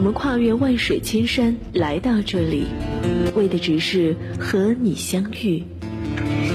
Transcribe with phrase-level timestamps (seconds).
[0.00, 2.64] 我们跨越万水千山来到这里，
[3.34, 5.62] 为的只是和你相遇。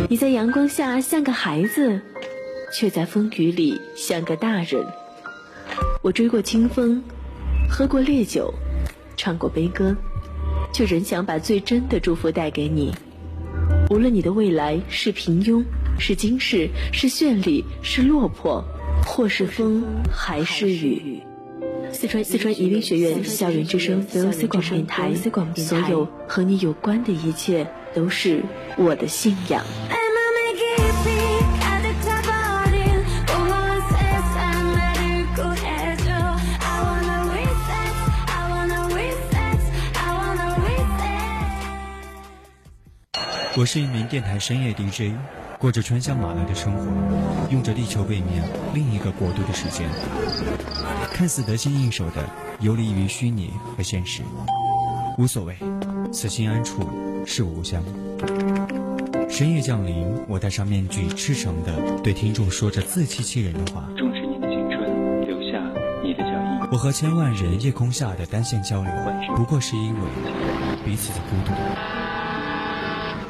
[0.10, 2.02] 你在阳光下像个孩子，
[2.74, 4.84] 却在风雨里像个大人。
[6.02, 7.04] 我追过清风，
[7.70, 8.52] 喝过烈酒，
[9.16, 9.96] 唱过悲歌，
[10.74, 12.96] 却仍想把最真的祝福带给你。
[13.92, 15.64] 无论你的未来是平庸，
[16.00, 18.66] 是惊世，是绚丽，是落魄，
[19.06, 21.22] 或是风，还是雨。
[21.96, 25.16] 四川四川宜宾学院校园之声 VOC 广播电台，
[25.64, 28.44] 所有和你有关的一切都是
[28.78, 29.64] 我的信仰。
[43.58, 45.16] 我是一名电台深夜 DJ，
[45.58, 46.86] 过着穿香马来的生活，
[47.50, 49.88] 用着地球背面另一个国度的时间。
[51.16, 52.30] 看似得心应手的
[52.60, 54.22] 游离于虚拟和现实，
[55.18, 55.56] 无所谓，
[56.12, 56.90] 此心安处
[57.26, 57.82] 是吾乡。
[59.30, 63.88] 深夜降临，我戴上面具，赤诚的对听众说着自欺欺人的话。
[63.98, 65.58] 重视你的青春，留下
[66.04, 66.70] 你的脚印。
[66.74, 68.92] 我和千万人夜空下的单线交流，
[69.38, 70.02] 不过是因为
[70.84, 71.54] 彼此的孤独。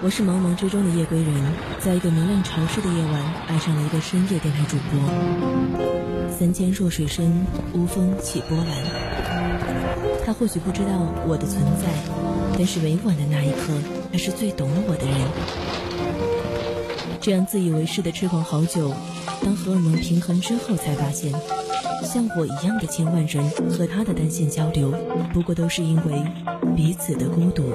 [0.02, 6.14] 我是茫茫之中的夜归人，在一个明亮潮湿的夜晚，爱上了一个深夜电台主播。
[6.30, 8.68] 三千弱水深，无风起波澜。
[10.26, 10.88] 他或许不知道
[11.28, 11.88] 我的存在，
[12.58, 13.73] 但是委婉的那一刻，
[14.12, 15.16] 他是最懂了我的人。
[17.22, 18.94] 这样自以为是的痴狂好久，
[19.44, 21.32] 当荷尔蒙平衡之后，才发现，
[22.04, 24.94] 像我一样的千万人和他的单线交流，
[25.34, 26.23] 不过都是因为
[26.76, 27.72] 彼此的孤独。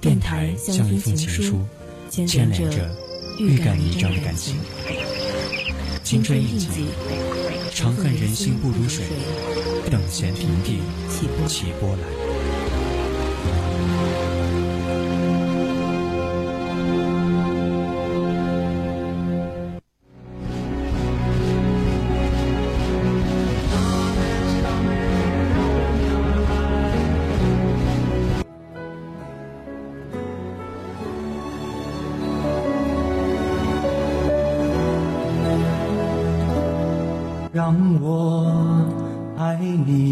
[0.00, 1.60] 电台像一封情书，
[2.08, 2.88] 牵连着
[3.38, 4.56] 欲盖弥彰的感情。
[6.08, 6.86] 青春印记，
[7.70, 9.04] 长恨人心不如水，
[9.90, 10.80] 等闲平地
[11.46, 11.90] 起波。
[11.96, 12.17] 澜。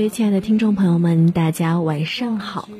[0.00, 2.70] 位亲爱的听众朋友们，大家晚上好。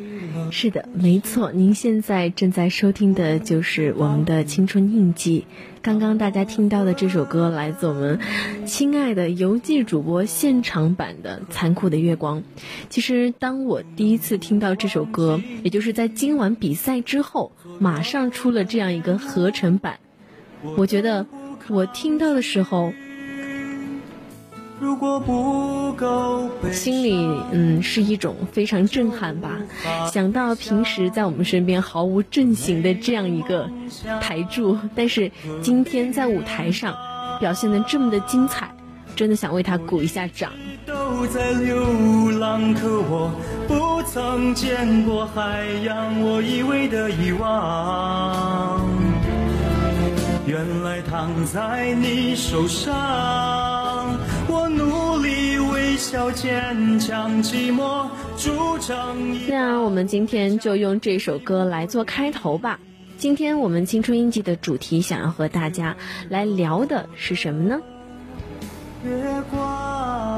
[0.51, 5.45] 是的，没错，您现在正在收听的就是我们的青春印记。
[5.83, 8.21] 刚刚大家听到的这首歌来自我们
[8.65, 12.39] 亲爱的游记主播现场版的《残酷的月光》。
[12.89, 19.99] 其实，当我第一次听到这首歌，也就是在今晚比赛之后，马上出了这样一个合成版。
[20.79, 21.27] 我觉得
[21.69, 22.95] 我听到的时候，
[24.81, 27.15] 如果不够心里
[27.53, 29.59] 嗯是一种非常震撼吧。
[30.11, 33.71] 想到平时在我们身边毫无阵型的这样一个
[34.23, 35.31] 台柱，但是
[35.63, 36.97] 今天在舞台上
[37.39, 38.75] 表现的这么的精彩，
[39.15, 40.51] 真的想为他鼓一下掌。
[40.87, 43.31] 都在流浪，可我
[43.69, 48.81] 不曾见过海洋，我以为的遗忘，
[50.47, 53.50] 原来躺在你手上。
[59.49, 62.81] 那我们今天就用这首歌来做开头吧。
[63.19, 65.97] 今天我们青春印记的主题想要和大家
[66.31, 67.81] 来聊的是什么呢？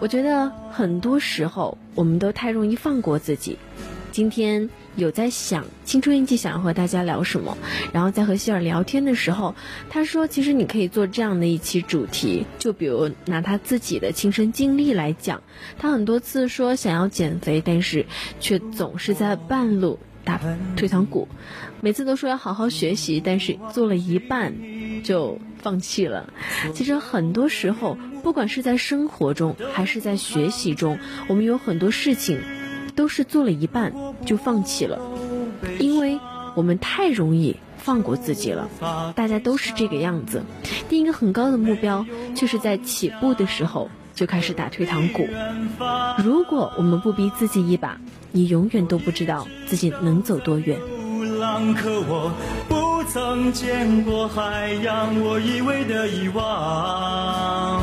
[0.00, 3.56] 我觉得很多时候我们都太容易放过自己。
[4.11, 7.56] 今天有在想青春印记想要和大家聊什么，
[7.93, 9.55] 然后在和希尔聊天的时候，
[9.89, 15.43] 他说其实你可以做这样的一期主题，就比如拿他自己的亲身经历来讲，
[15.79, 18.06] 他很多次说想要减肥，但是
[18.41, 20.41] 却总是在半路打
[20.77, 21.27] 退堂鼓，
[21.81, 24.55] 每次都说要好好学习，但是做了一半
[25.03, 26.32] 就放弃了。
[26.75, 32.41] 其实很多时候，不管是在生活中还是在学习中，我们有很多事情
[32.94, 33.93] 都是做了一半
[34.25, 34.99] 就放弃了，
[35.79, 36.19] 因为
[36.55, 38.69] 我们太容易放过自己了。
[39.15, 40.43] 大家都是这个样子，
[40.89, 45.27] 定一个很高的目标，却是在起步的时候就开始打退堂鼓。
[46.19, 47.99] 如果我们不逼自己一把，
[48.31, 50.79] 你永远都不知道自己能走多远。
[54.29, 57.82] 海洋，我以为的遗忘，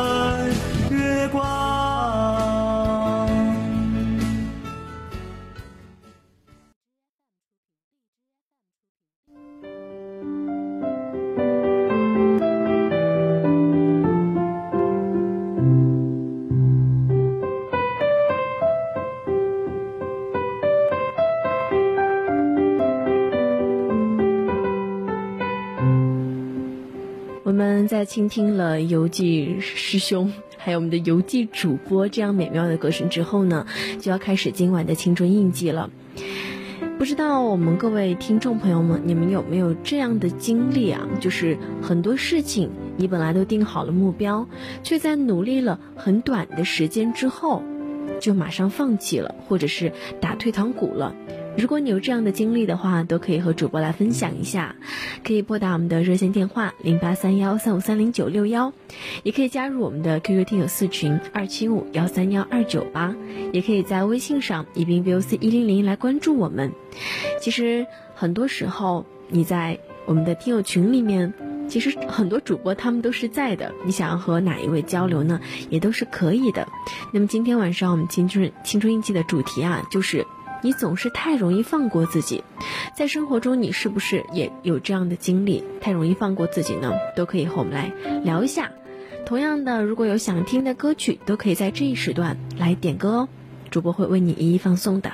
[27.51, 33.67] 我们在倾听了游记师兄还有我们的游记主播这样美妙的歌声之后呢，
[33.99, 35.89] 就要开始今晚的青春印记了。
[36.97, 41.05] 不知道我们各位听众朋友们，你们有没有这样的经历啊？
[41.19, 44.47] 就是很多事情你本来都定好了目标，
[44.81, 47.61] 却在努力了很短的时间之后，
[48.21, 49.91] 就马上放弃了，或者是
[50.21, 51.13] 打退堂鼓了。
[51.57, 54.75] 如果你有这样的经历的话，都可以和主播来分享一下，
[55.23, 58.73] 可以拨打我们的热线电话零八三幺三五三零九六幺，
[59.23, 63.15] 也可以加入我们的 QQ 听友四群二七五幺三幺二九八，
[63.51, 66.71] 也可以在微信上宜宾 VOC 一零零来关注我们。
[67.41, 71.33] 其实很多时候你在我们的听友群里面，
[71.67, 75.39] 其实很多主播他们都是在的，你想要和哪一位交流呢，
[75.69, 76.67] 也都是可以的。
[77.13, 80.25] 那么今天晚上我们青春青春印记的主题啊，就是。
[80.61, 82.43] 你总是太容易放过自己，
[82.95, 85.63] 在生活中你是不是也有这样的经历？
[85.81, 86.93] 太容易放过自己呢？
[87.15, 87.91] 都可以和我们来
[88.23, 88.71] 聊一下。
[89.25, 93.29] 同样的，如果有想听的歌曲，都可以在这一时段来点歌哦，
[93.69, 95.13] 主播会为你一一放送的。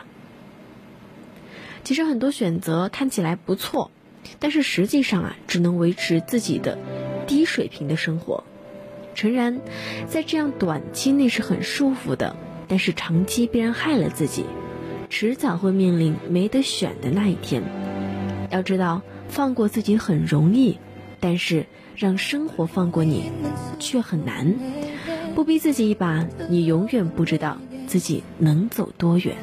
[1.84, 3.92] 其实很多选择看起来不错，
[4.40, 6.78] 但是实际上啊，只能维持自己的
[7.28, 8.44] 低水平的生活。
[9.16, 9.62] 诚然，
[10.08, 12.36] 在这样短期内是很舒服的，
[12.68, 14.46] 但是长期必然害了自己。
[15.10, 17.64] 迟早会面临没得选的那一天。
[18.52, 20.78] 要知道，放过自己很容易，
[21.20, 23.32] 但是让生活放过你
[23.80, 24.56] 却很难。
[25.36, 29.36] 不逼自己一把，你永远不知道自己能走多远。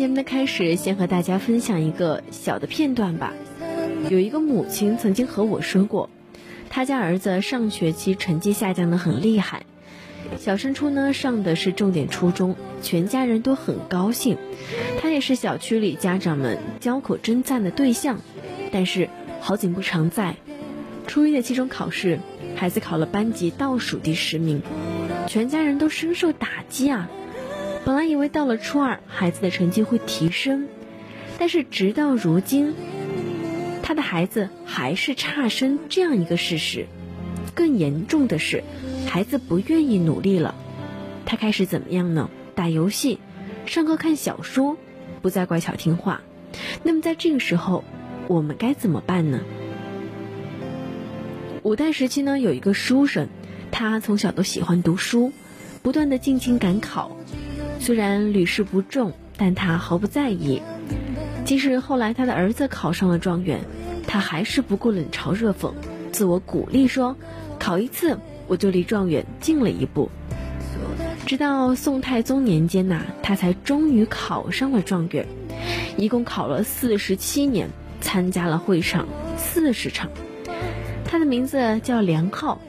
[0.00, 3.34] 节目的开始，先和大家分享一个小的片段吧。
[4.08, 6.08] 有一个母亲曾经和我说过，
[6.70, 9.66] 他家儿子上学期成绩下降的很厉害，
[10.38, 14.38] 小升初呢上的是重点初中，全家人都很高兴，
[15.02, 18.20] 他也是小区里家长们交口称赞的对象。
[18.72, 20.36] 但是好景不常在，
[21.06, 22.20] 初一的期中考试，
[22.56, 24.62] 孩子考了班级倒数第十名，
[25.26, 27.10] 全家人都深受打击啊。
[27.84, 30.68] 本来以为到了初二，孩子的成绩会提升，
[31.38, 32.74] 但是直到如今，
[33.82, 36.86] 他的孩子还是差生这样一个事实。
[37.54, 38.62] 更严重的是，
[39.06, 40.54] 孩子不愿意努力了，
[41.24, 42.30] 他开始怎么样呢？
[42.54, 43.18] 打游戏，
[43.66, 44.76] 上课看小说，
[45.22, 46.20] 不再乖巧听话。
[46.82, 47.84] 那么在这个时候，
[48.28, 49.40] 我们该怎么办呢？
[51.62, 53.28] 五代时期呢，有一个书生，
[53.70, 55.32] 他从小都喜欢读书，
[55.82, 57.16] 不断的进京赶考。
[57.80, 60.60] 虽然屡试不中，但他毫不在意。
[61.46, 63.58] 即使后来他的儿子考上了状元，
[64.06, 65.72] 他还是不顾冷嘲热讽，
[66.12, 67.16] 自我鼓励说
[67.58, 70.08] ：“考一次，我就离状元近了一步。”
[71.26, 75.26] 直到宋太宗年间呐，他才终于考上了状元，
[75.96, 77.68] 一共考了四十七年，
[78.00, 79.08] 参加了会场
[79.38, 80.10] 四十场。
[81.04, 82.60] 他的名字叫梁浩，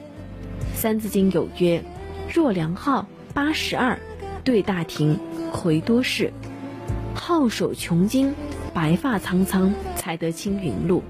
[0.76, 1.82] 《三字经》有曰
[2.32, 3.98] ：“若梁浩八十二。”
[4.44, 5.18] 对大庭，
[5.52, 6.32] 魁多士，
[7.14, 8.34] 皓首穷经，
[8.74, 11.02] 白发苍苍，才得青云路。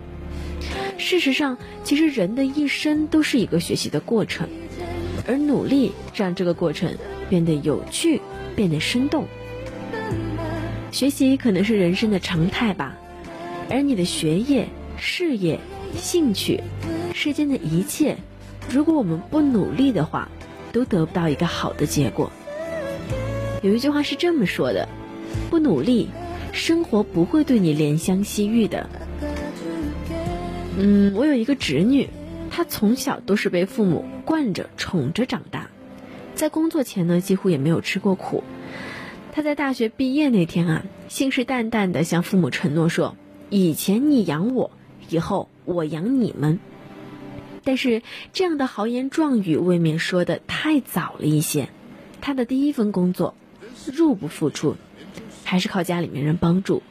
[0.98, 4.48] 事实上，其实人的一生都是一个学习的过程，
[5.26, 6.94] 而努力让这个过程
[7.28, 8.20] 变得有趣，
[8.54, 9.26] 变得生动。
[10.90, 12.94] 学习可能是人生的常态吧，
[13.70, 15.58] 而你的学业、事业、
[15.96, 16.60] 兴趣，
[17.14, 18.16] 世间的一切，
[18.68, 20.28] 如果我们不努力的话，
[20.70, 22.30] 都得不到一个好的结果。
[23.62, 24.88] 有一句话是这么说的：
[25.48, 26.08] 不努力，
[26.52, 28.90] 生活不会对你怜香惜玉的。
[30.76, 32.08] 嗯，我有一个侄女，
[32.50, 35.70] 她从小都是被父母惯着、宠着长大，
[36.34, 38.42] 在工作前呢，几乎也没有吃过苦。
[39.30, 43.16] 她在大学毕业那天啊，信誓旦旦地向父母承诺说
[43.48, 44.72] ：“以前你养我，
[45.08, 46.58] 以后我养你们。”
[47.62, 48.02] 但是
[48.32, 51.68] 这样的豪言壮语未免说的太早了一些。
[52.20, 53.36] 她的第一份工作。
[53.94, 54.76] 入不敷出，
[55.44, 56.82] 还是靠家里面人帮助。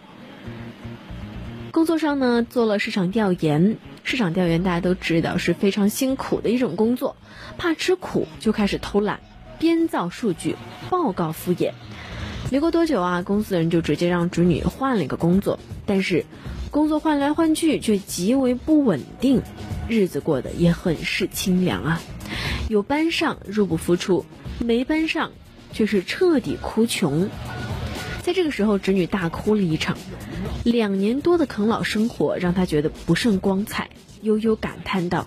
[1.71, 3.77] 工作上呢，做了市场调研。
[4.03, 7.15] 市场调研大家都知道是非常辛苦的一种工作，
[7.57, 9.19] 怕吃苦就开始偷懒，
[9.59, 10.55] 编造数据，
[10.89, 11.71] 报告敷衍。
[12.51, 15.59] 没过多久啊，公司人就直接让侄女换了一个工作。
[15.85, 16.25] 但是，
[16.71, 19.41] 工作换来换去却极为不稳定，
[19.87, 22.01] 日子过得也很是清凉啊。
[22.67, 24.25] 有班上入不敷出，
[24.59, 25.31] 没班上。
[25.71, 27.29] 却是彻底哭穷。
[28.21, 29.97] 在这个时候，侄女大哭了一场。
[30.63, 33.89] 两年多的啃老生活让她觉得不甚光彩，
[34.21, 35.25] 悠悠感叹道：“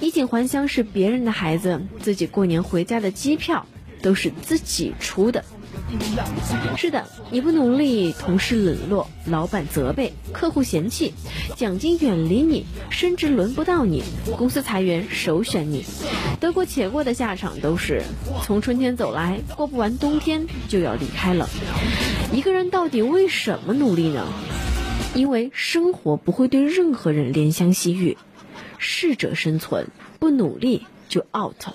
[0.00, 3.66] 衣锦还乡是别人的孩子，自己过年回家的机票
[4.02, 5.44] 都是自己出的。”
[6.76, 11.14] 是的，你不努力，同事冷落，老板责备，客户嫌弃，
[11.54, 14.02] 奖金远离你，升职轮不到你，
[14.36, 15.84] 公司裁员首选你，
[16.40, 18.02] 得过且过的下场都是
[18.42, 21.48] 从春天走来，过不完冬天就要离开了。
[22.32, 24.26] 一个人到底为什么努力呢？
[25.14, 28.18] 因为生活不会对任何人怜香惜玉，
[28.76, 29.86] 适者生存，
[30.18, 31.74] 不努力就 out 了。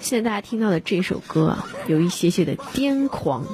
[0.00, 3.44] 现在大家听到的这首歌啊，有一些些的癫狂，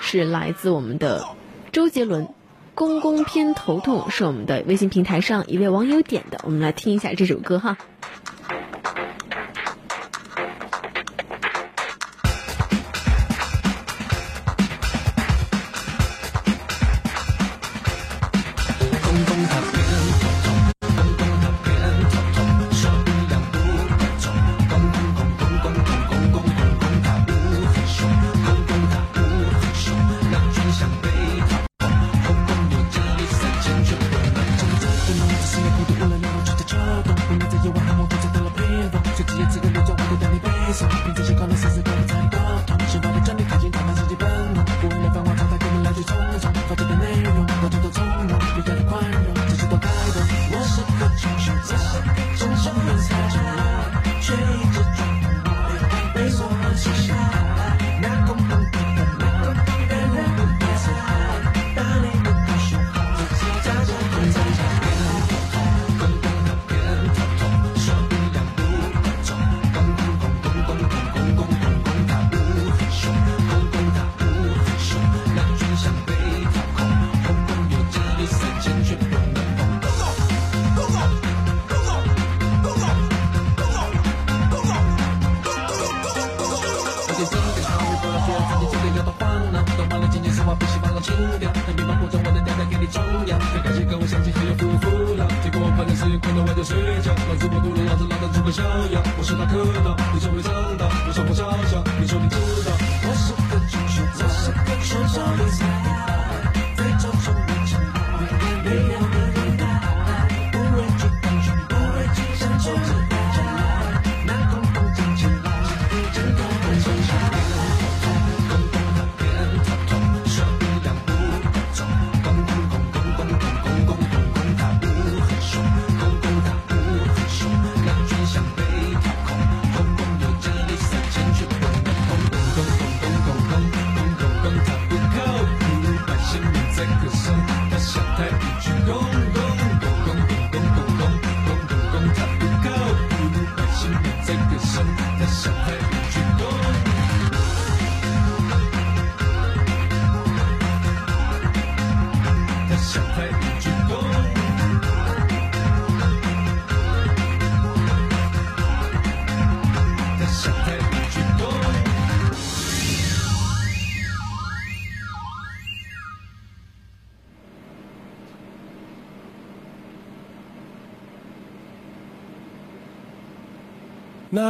[0.00, 1.24] 是来自我们的
[1.72, 2.26] 周杰伦，
[2.74, 7.78] 《公公偏头痛》是我们的微信平台上一位网友点的，我们来听一下这首歌哈。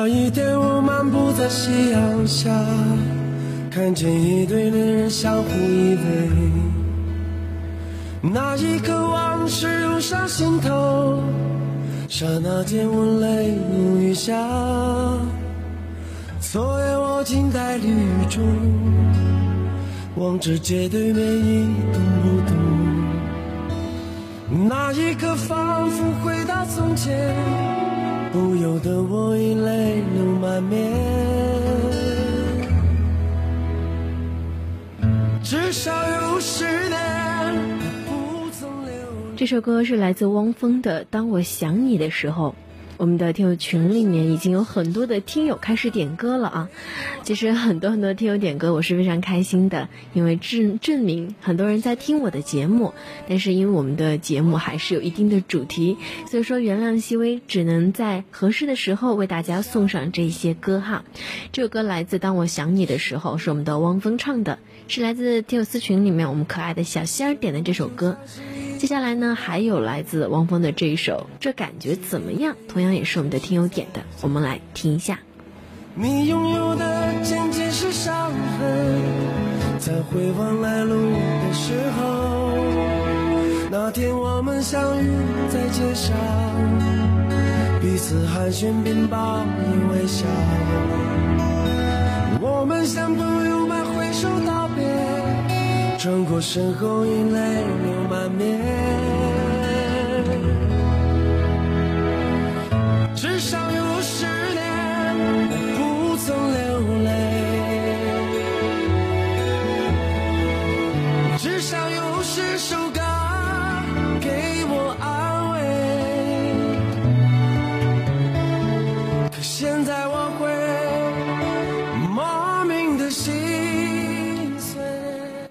[0.02, 2.50] 那一天，我漫步在夕阳下，
[3.70, 6.00] 看见一对恋人相互依偎。
[8.22, 11.18] 那一刻，往事涌上心头，
[12.08, 14.32] 刹那间我泪如雨下。
[16.40, 18.42] 昨夜我静在绿雨中，
[20.16, 22.56] 望着街对面一动不动。
[24.66, 27.69] 那一刻，仿佛回到从前。
[28.32, 30.90] 不由得我已泪流满面。
[35.42, 36.98] 至少有十年
[38.06, 38.92] 不曾流。
[39.36, 42.54] 这首歌是来自汪峰的《当我想你的时候》。
[43.00, 46.68] 我们的听友群里面已经有很多的听友开始点歌了啊！
[47.22, 52.92] 其实很多很多听友点歌，我是非常开心的，因为证证明很多人在听我的节目。
[53.26, 55.96] 但是因为我们的节目还是有一定的主题，
[56.30, 61.02] 所以说原谅细微，只能在合适的时候为大家送上这些歌哈。
[61.52, 64.58] 这首歌来自《当我想你的时候》，是我们的汪峰唱的，
[64.88, 68.18] 是来自听友私群里面我们可爱的小仙儿点的这首歌。
[68.80, 75.18] 接下来呢，还有来自汪峰的这一首《这感觉怎么样》，同样也是我们的听友点的，我们来听一下。
[75.94, 79.02] 你拥有的仅仅是伤痕。
[79.78, 82.56] 在回望来路的时候，
[83.70, 85.10] 那天我们相遇
[85.50, 86.16] 在街上，
[87.82, 90.24] 彼此寒暄并报以微笑。
[92.40, 94.82] 我们像朋友般挥手道别，
[96.00, 99.19] 转过身后已泪流满面。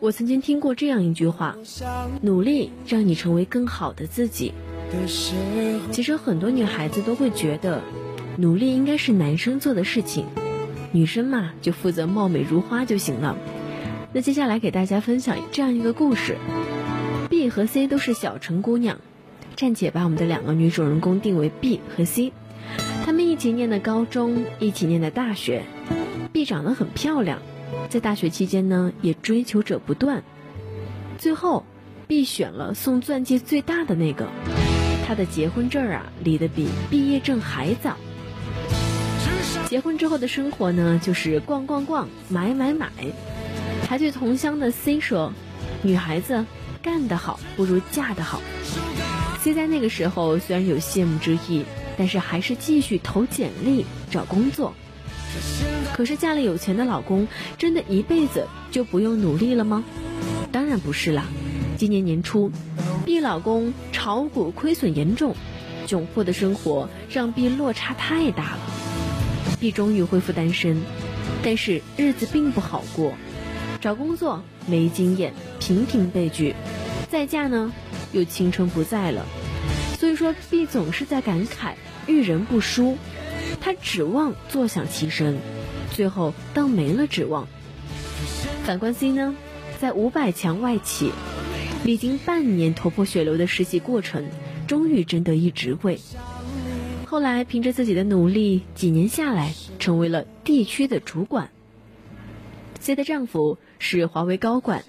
[0.10, 1.56] 我曾经听过这样一句话：
[2.24, 4.52] 努力让你成为更好的自己。
[5.92, 7.84] 其实很多女孩子都会觉得，
[8.36, 10.26] 努力应该是男生做的事情，
[10.92, 13.38] 女生嘛就负责貌美如花就行了。
[14.12, 16.38] 那接下来给大家分享这样一个故事
[17.30, 18.98] ：B 和 C 都是小城姑娘，
[19.56, 22.34] 暂且把我们的两个女主人公定为 B 和 C。
[23.06, 25.66] 她们一起念的高中，一起念的大学。
[26.34, 27.40] B 长得很漂亮，
[27.90, 30.24] 在大学期间呢也追求者不断。
[31.18, 31.66] 最后
[32.08, 34.28] ，B 选了送钻戒最大的那个。
[35.08, 37.98] 他的结婚证啊，离得比毕业证还早。
[39.68, 42.92] 结婚之后的生活呢，就是逛逛逛，买买买。
[43.88, 45.34] 还对同乡的 C 说
[45.82, 46.46] ：“女孩子
[46.82, 48.40] 干得好，不如嫁得好。
[49.42, 51.66] ”C 在那个时候虽然有羡慕之意，
[51.98, 54.74] 但是还是继续投简历找工作。
[55.94, 59.84] 可是嫁了有钱的老公，真的一辈子就不用努力了吗？
[60.52, 61.26] 当然不是啦。
[61.78, 62.52] 今年年初
[63.06, 65.36] ，B 老公炒股亏损严重，
[65.88, 68.60] 窘迫的生活让 B 落差太大了。
[69.60, 70.82] B 终于恢复单身，
[71.44, 73.14] 但是日子并不好过，
[73.80, 76.56] 找工作没经验，频频被拒，
[77.10, 77.72] 再嫁呢
[78.12, 79.26] 又青春不在了。
[79.98, 81.74] 所以说，B 总是在感慨
[82.08, 82.98] 遇人不淑，
[83.60, 85.38] 他指望坐享其成，
[85.92, 87.48] 最后当没了指望。
[88.64, 89.36] 反观 C 呢，
[89.80, 91.12] 在五百强外企。
[91.86, 94.26] 历经半年头破血流的实习过程，
[94.68, 95.98] 终于争得一职位。
[97.06, 101.50] 后来凭着自己的努力，几年下来成为了地区的主管。
[102.82, 104.84] C 的丈夫是华为高管，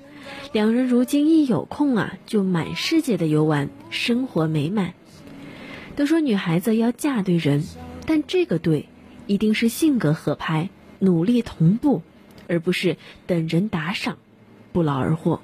[0.53, 4.95] 两人如今一有空啊，就满世界的游玩，生活美满。
[5.95, 7.65] 都说女孩子要嫁对人，
[8.11, 8.89] 但这个对，
[9.29, 10.69] 一定是性格合拍、
[10.99, 12.03] 努力同步，
[12.49, 12.97] 而不是
[13.29, 14.19] 等人打赏，
[14.73, 15.41] 不劳而获。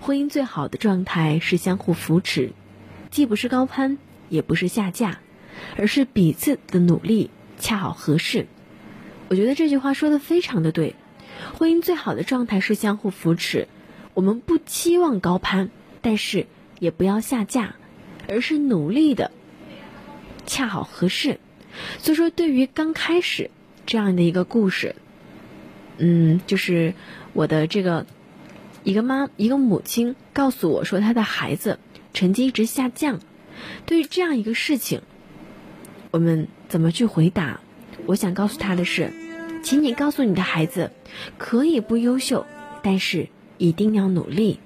[0.00, 2.52] 婚姻最好的状态是相互扶持，
[3.10, 3.98] 既不是高攀，
[4.30, 5.18] 也不是下嫁，
[5.76, 8.46] 而是彼此的努力恰好合适。
[9.28, 10.94] 我觉得这句话说的非常的对。
[11.58, 13.68] 婚姻最好的状态是相互扶持，
[14.14, 15.68] 我们不期望高攀，
[16.00, 16.46] 但是
[16.78, 17.74] 也不要下嫁，
[18.26, 19.30] 而是努力的
[20.52, 21.40] 恰好合适。
[21.98, 23.50] 所以说，对于刚开始
[23.86, 24.94] 这样的一个故事，
[25.96, 26.94] 嗯，就是
[27.32, 28.06] 我的这个。
[28.84, 31.78] 一个妈，一个母亲告诉我说，她的孩子
[32.12, 33.20] 成绩一直下降。
[33.86, 35.02] 对于这样一个事情，
[36.10, 37.60] 我们怎么去回答？
[38.06, 39.12] 我想告诉他的是，
[39.62, 40.90] 请你告诉你的孩子，
[41.38, 42.44] 可以不优秀，
[42.82, 44.58] 但是一定要努力。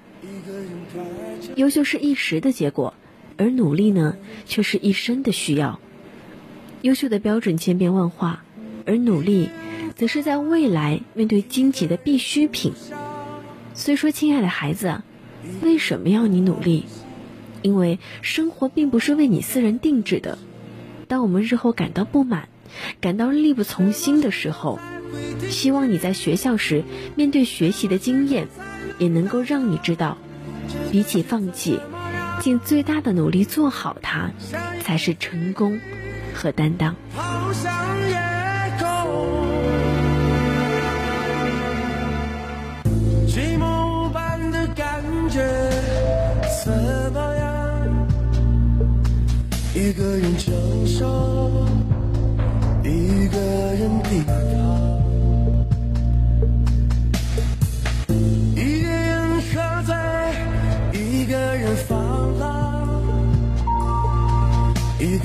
[1.57, 2.95] 优秀是一时的结果，
[3.37, 5.81] 而努力呢，却是一生的需要。
[6.83, 8.45] 优秀的标准千变万化，
[8.85, 9.51] 而努力，
[9.95, 12.73] 则是在未来面对荆棘的必需品。
[13.75, 15.03] 所以说，亲爱的孩子，
[15.63, 16.85] 为什么要你努力？
[17.63, 20.39] 因为生活并不是为你私人定制的。
[21.09, 22.49] 当我们日后感到不满、
[23.01, 24.79] 感到力不从心的时候，
[25.49, 26.85] 希望你在学校时
[27.17, 28.47] 面对学习的经验，
[28.99, 30.19] 也能够让你知道，
[30.93, 31.81] 比起放弃，
[32.41, 34.31] 尽最大的努力做好它，
[34.83, 35.81] 才是成功
[36.35, 36.95] 和担当。
[46.65, 46.73] 怎
[47.13, 48.09] 么样？
[49.75, 50.53] 一个人承
[50.87, 51.67] 受，
[52.83, 54.35] 一个人抵抗，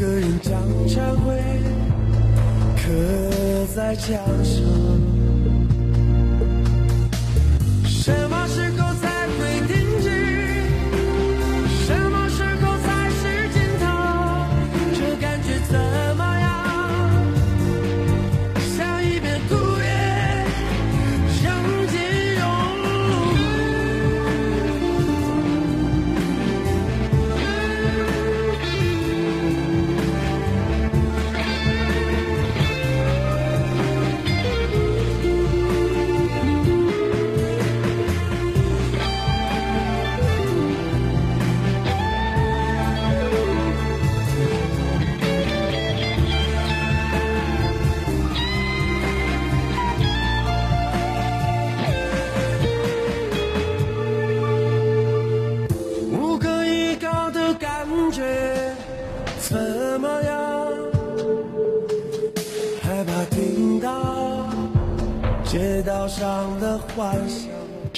[0.01, 1.39] 一个人将忏悔
[2.75, 5.11] 刻在墙上。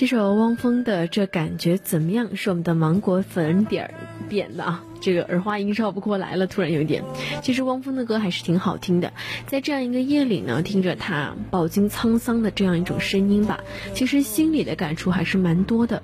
[0.03, 3.93] 这首汪峰的《这感觉怎么样》是我们的芒果粉点儿
[4.27, 7.05] 点的啊，这个儿化音绕不过来了，突然有一点。
[7.41, 9.13] 其实汪峰的歌还是挺好听的，
[9.47, 13.61] 在这样一个夜里呢，听着他饱经沧桑的这样一种声音吧，
[13.93, 16.03] 其实心里的感触还是蛮多的。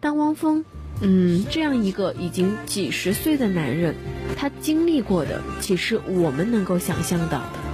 [0.00, 0.64] 当汪峰，
[1.02, 3.94] 嗯，这样一个已经几十岁的男人，
[4.38, 7.67] 他经历过的，其实我们能够想象到的。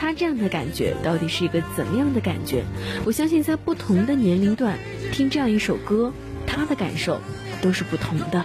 [0.00, 2.62] 他这样的感觉到底是一个怎么样的感觉？
[3.04, 4.78] 我相信在不同的年龄段
[5.12, 6.12] 听这样一首歌，
[6.46, 7.20] 他的感受
[7.60, 8.44] 都是不同的。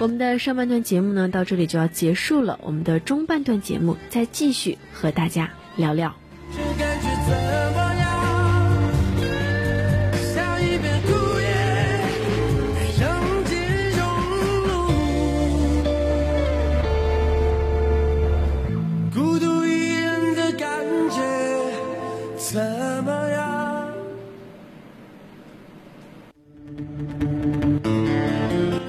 [0.00, 2.60] 我们的上半段节目呢，到这里就要结束了。
[2.62, 6.14] 我们的中半段节目再继续和大家聊聊。
[6.52, 7.63] 这感觉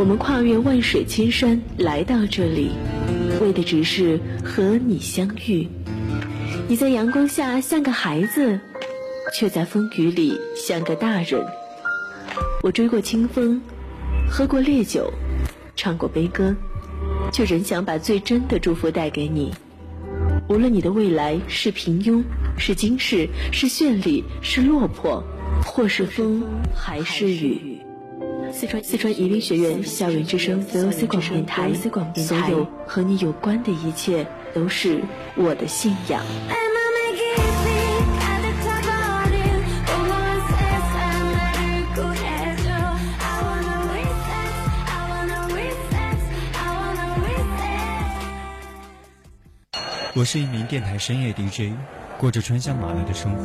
[0.05, 2.69] 我们跨越万水千山来到这里，
[3.41, 5.67] 为的只是和你相遇。
[6.67, 8.59] 你在阳光下像个孩子，
[9.33, 11.43] 却在风雨里像个大人。
[12.61, 13.59] 我追过清风，
[14.29, 15.11] 喝过烈酒，
[15.75, 16.55] 唱过悲歌，
[17.33, 19.51] 却仍想把最真的祝福带给你。
[20.47, 22.23] 无论你的未来是平庸，
[22.59, 25.23] 是惊世，是绚丽，是落魄，
[25.63, 26.43] 或是风，
[26.75, 27.74] 还是雨。
[28.57, 31.73] 四川四川宜宾学院校园之声 VOC 广播电台，
[32.23, 35.01] 所有和你有关的一切都是
[35.35, 36.23] 我的信仰。
[50.17, 51.73] 我是一名电台深夜 DJ，
[52.17, 53.43] 过着穿香马来的生活，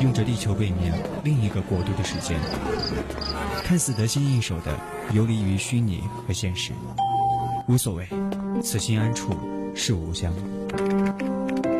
[0.00, 0.92] 用着地球背面
[1.24, 2.38] 另一个国度的时间，
[3.64, 4.72] 看似得心应手的
[5.12, 6.72] 游离于虚拟和现实，
[7.66, 8.06] 无所谓，
[8.62, 9.34] 此心安处
[9.74, 10.32] 是吾乡。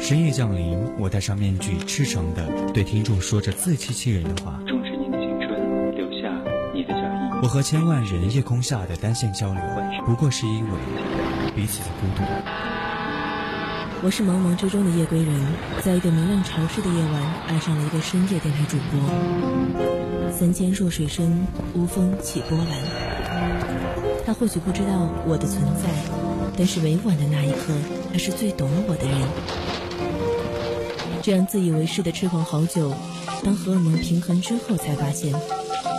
[0.01, 4.59] 深夜降临，我戴上面具，赤诚的对听众说着自欺欺人的话。
[4.67, 6.29] 种植你的青春，留下
[6.75, 7.41] 你的脚印。
[7.43, 9.63] 我和千万人夜空下的单线交流，
[10.05, 10.71] 不过是因为
[11.55, 12.76] 彼此的孤独。
[14.07, 15.35] 我是茫茫之中的夜归人，
[15.83, 20.31] 在一个明亮潮湿的夜晚，爱上了一个深夜电台主播。
[20.31, 22.69] 三千弱水深，无风起波澜。
[24.25, 25.91] 他或许不知道我的存在，
[26.57, 27.75] 但是每晚的那一刻，
[28.13, 29.19] 他是最懂我的人。
[31.21, 32.95] 这样自以为是的痴狂好久，
[33.43, 35.35] 当荷尔蒙平衡之后，才发现，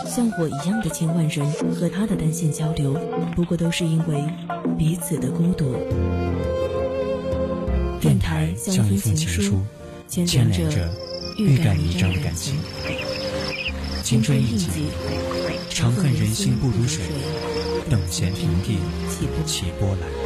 [0.06, 1.46] 像我一样的千万人
[1.78, 2.94] 和他的单线交流，
[3.36, 4.24] 不过都是因为
[4.78, 5.76] 彼此的孤独。
[8.56, 9.62] 像一封情书，
[10.08, 10.90] 牵连着
[11.38, 12.54] 欲盖弥彰的感情。
[14.02, 14.86] 青春印记记，
[15.68, 17.04] 长恨人心不如水，
[17.90, 18.78] 等闲平地
[19.46, 20.17] 起波澜。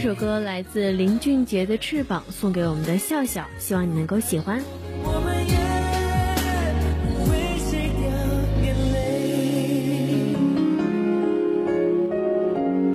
[0.00, 4.62] 首歌来自林俊杰的《翅膀》，送给我们的笑笑，希望你能够喜欢。
[5.04, 5.52] 我们也
[7.04, 8.08] 不为谁掉
[8.64, 10.34] 眼泪，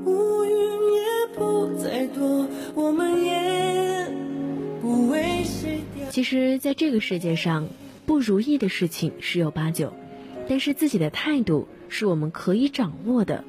[0.04, 0.52] 乌云
[0.96, 1.00] 也
[1.36, 4.08] 不再多，我们也
[4.82, 6.10] 不为谁掉。
[6.10, 7.68] 其实，在这个世界上，
[8.08, 9.94] 不如意的事情十有八九，
[10.50, 13.44] 但是自己的态度是我们可以掌握的。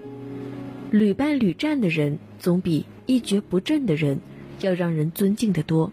[0.91, 4.21] 屡败屡战的人，总比一蹶不振的人
[4.61, 5.93] 要让人尊敬的多。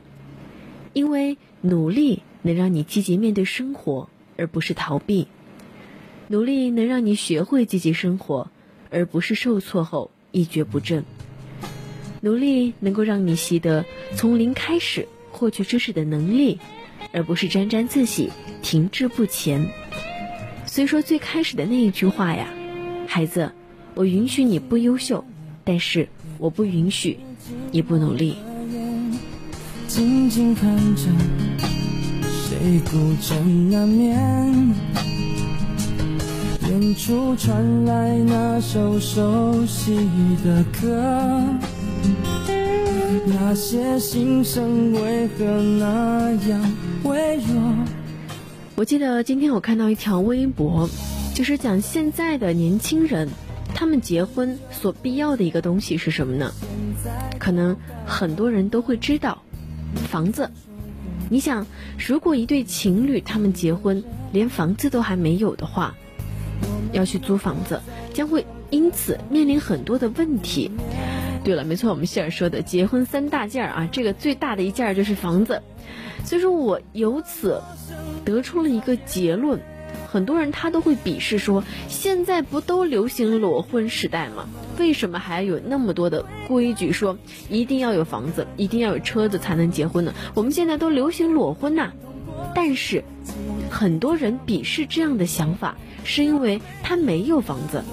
[0.93, 5.27] 因为努力能让你积极面对生活，而不是逃避；
[6.27, 8.51] 努力能让你学会积极生活，
[8.89, 11.03] 而不是受挫后一蹶不振。
[12.21, 16.59] 努力能够让你习得从零开始获取知识的能力，
[17.11, 18.29] 而不是沾沾自喜、
[18.61, 19.67] 停滞不前。
[20.65, 22.47] 虽说最开始的那一句话呀，
[23.07, 23.51] 孩子，
[23.95, 25.25] 我允许你不优秀，
[25.63, 26.07] 但是
[26.43, 27.17] 我不允许
[27.71, 28.35] 你不努力。
[29.87, 31.03] 静静看着
[32.27, 34.75] 谁孤枕难眠，
[36.69, 39.95] 远处传来那首熟悉
[40.43, 41.41] 的歌，
[43.25, 46.73] 那些心声为何那样
[47.05, 47.73] 微弱？
[48.75, 50.89] 我记得今天我看到一条微博，
[51.33, 53.29] 就是讲现在的年轻人，
[53.83, 56.53] 他们结婚所必要的一个东西是什么呢？
[57.37, 59.43] 可能很多人都会知道，
[60.09, 60.49] 房子。
[61.29, 61.67] 你想，
[61.99, 65.93] 如果一对情侣他们结婚连房子都还没有的话，
[66.93, 67.81] 要去租房子，
[68.13, 70.71] 将会因此面临很多的问题。
[71.43, 75.61] 对了，没错，我们希尔说的结婚三大件儿啊，这个最大的一件儿就是房子。
[76.23, 77.61] 所以说我由此
[78.23, 79.59] 得出了一个结论，
[80.07, 84.47] 很多人他都会鄙视说，现在不都流行裸婚时代吗？
[84.79, 87.17] 为什么还有那么多的规矩说
[87.49, 90.13] 一定要有房子，一定要有车子才能结婚呢？
[90.33, 91.91] 我们现在都流行裸婚呐、
[92.55, 93.03] 但是
[93.69, 97.83] 很多人鄙视这样的想法，是因为他没有房子。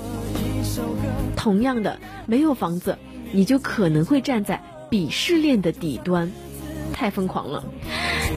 [1.36, 2.98] 同样的，没有房子，
[3.32, 6.30] 你就可能会站在鄙视链的底端，
[6.92, 7.64] 太疯狂了。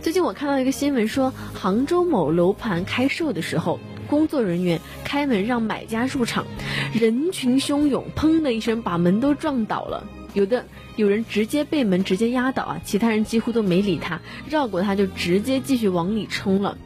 [0.02, 6.46] 最近我看到一个新闻说，杭州某楼盘开售的时候，工作人员开门让买家入场，
[6.94, 10.06] 人群汹涌，砰的一声把门都撞倒了。
[10.34, 16.78] 有的有人直接被门直接压倒啊，其他人几乎都没理他，绕过他就直接继续往里冲了。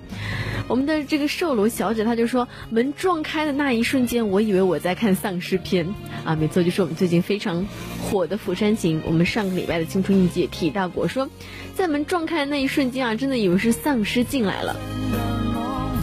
[0.67, 5.87] 我们的这个售楼小姐，她就说门撞开的那一瞬间，我以为我在看丧尸片
[6.25, 7.65] 啊，没错，就是我们最近非常
[8.01, 8.99] 火的《釜山行》。
[9.05, 11.29] 我们上个礼拜的青春一集也提到过，说
[11.73, 14.75] 在门撞开的那一瞬间啊，真的以为是丧尸进来了。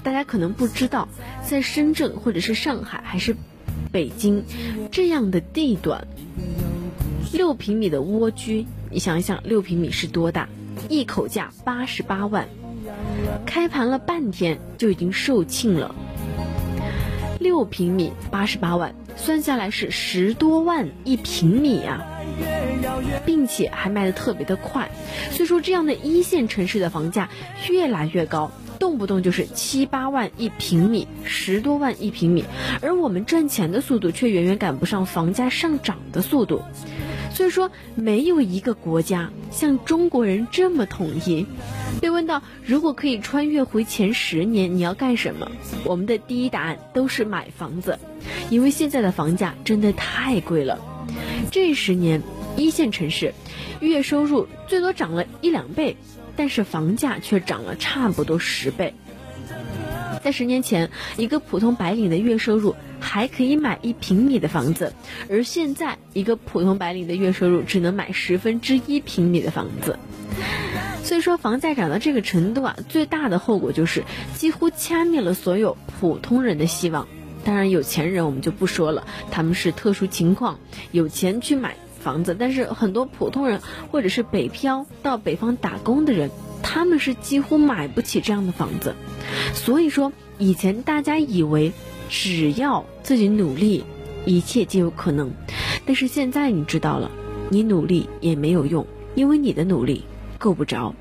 [0.02, 1.08] 大家可能不知道，
[1.46, 3.36] 在深圳或者是上海还是
[3.92, 4.44] 北京
[4.90, 6.06] 这样的地段，
[7.32, 10.48] 六平米的蜗居，你想一想，六平米是多大？
[10.88, 12.48] 一口价八十八万。
[13.46, 15.94] 开盘了半天就已经售罄了，
[17.40, 22.04] 六平米八十八万，算下来是十多万一平米啊，
[23.24, 24.90] 并且还卖的特别的快，
[25.30, 27.28] 所以说这样的一线城市的房价
[27.68, 32.44] 越来越高，动不动就是七八万一平米，十多万一平米，
[32.80, 36.62] 而我们赚钱的速度却远远赶不上房价上涨的速度。
[37.34, 41.44] 所以说，没有一个国家像中国人这么统一。
[42.00, 45.50] 被问到如果可以穿越回前十年，你要干什么？
[45.84, 47.98] 我们的第一答案都是买房子，
[48.50, 50.78] 因为现在的房价真的太贵了。
[51.50, 52.22] 这十年，
[52.56, 53.34] 一线城市
[53.80, 55.96] 月收入最多涨了一两倍，
[56.36, 58.94] 但是房价却涨了差不多十倍。
[60.24, 64.94] 在十年前，一个普通白领的月收入还可以买一平米的房子，
[65.28, 69.98] 而现在一个普通白领的月收入只能买十分之一平米的房子。
[71.02, 74.02] 所以说，房价涨到这个程度啊，最大的后果就是
[74.34, 77.06] 几乎掐灭了所有普通人的希望。
[77.44, 80.58] 当然，有钱人我们就不说了，他们是特殊情况，
[80.90, 82.34] 有钱去买房子。
[82.38, 83.60] 但是很多普通人
[83.92, 86.30] 或者是北漂到北方打工的人，
[86.64, 88.96] 他们是几乎买不起这样的房子。
[89.52, 91.72] 所以说，以前大家以为
[92.08, 93.84] 只要自己努力，
[94.24, 95.30] 一切皆有可能。
[95.84, 97.10] 但是现在你知道了，
[97.50, 100.04] 你努力也没有用，因为你的努力
[100.38, 100.94] 够不着。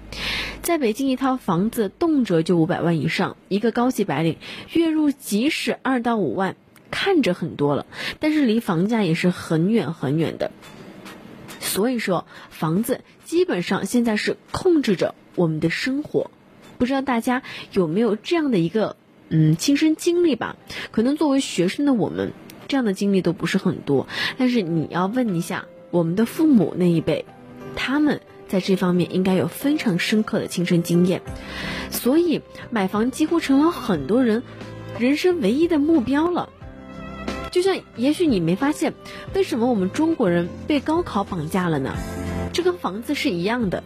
[0.61, 4.37] 在北京，一套房子动辄就五百万以上，一个高级白领
[4.73, 6.55] 月入即使二到五万，
[6.91, 7.85] 看着很多了，
[8.19, 10.51] 但是离房价也是很远很远的。
[11.59, 16.31] 所以说，房子基本上现在是控制着我们的生活。
[16.77, 18.95] 不知道大家有没有这样的一个
[19.29, 20.55] 嗯亲身经历吧？
[20.91, 22.33] 可能作为学生的我们，
[22.67, 24.07] 这样的经历都不是很多。
[24.37, 27.25] 但是你要问一下我们的父母那一辈，
[27.75, 31.21] 他们在这方面应该有非常深刻的亲身经验，
[31.89, 34.43] 所以买房几乎成了很多人
[34.99, 36.49] 人生唯一的目标了。
[37.51, 38.93] 就像，也许你没发现，
[39.35, 41.93] 为什么我们中国人被高考绑架了呢？
[42.51, 43.83] 这跟房子是一样的，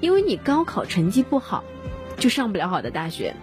[0.00, 1.64] 因为你高考成绩不好，
[2.18, 3.34] 就上不了好的大学。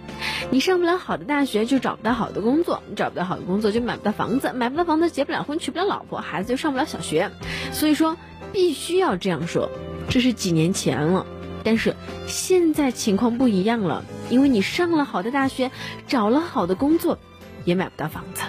[0.49, 7.32] 你上不了好的大学，就找不到好的工作；你找不到好的工作，就买不到房子；买不到房子，结不了婚，娶不了老婆，孩子就上不了小学。
[7.72, 8.18] 所以说，
[8.51, 9.70] 必须要这样说。
[10.10, 11.26] 这是几年前了，
[11.64, 11.95] 但是
[12.28, 15.70] 现在情况不一样了，因为你上了好的大学，
[16.08, 17.20] 找了好的工作，
[17.66, 18.43] 也买不到房子。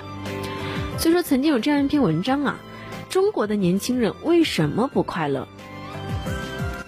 [0.98, 2.58] 所以说，曾经有这样一篇文章啊，
[3.08, 5.48] 中国的年轻人为什么不快乐？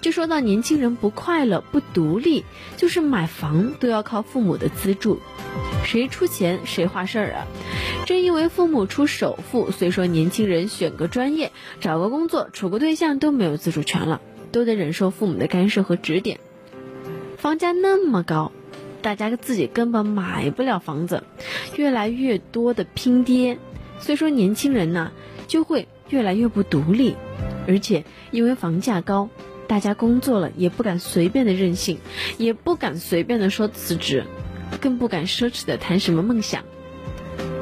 [0.01, 2.43] 就说到年轻人不快乐、不独立，
[2.75, 5.19] 就是买房都要靠父母的资助，
[5.85, 7.47] 谁出钱谁话事儿啊。
[8.07, 14.21] 正因为父母出首付，所以说年轻人选个专业、找个工作、处个对象都没有自主权了，
[14.51, 16.39] 都得忍受父母的干涉和指点。
[17.37, 18.51] 房价那么高，
[19.03, 21.23] 大家自己根本买不了房子，
[21.75, 23.59] 越来越多的拼爹。
[23.99, 25.11] 所以说，年轻人呢
[25.47, 27.15] 就会越来越不独立，
[27.67, 29.29] 而且因为房价高，
[29.71, 31.99] 大家工作了也不敢随便的任性，
[32.37, 34.25] 也不敢随便的说辞职，
[34.81, 36.65] 更不敢奢侈的谈什么梦想。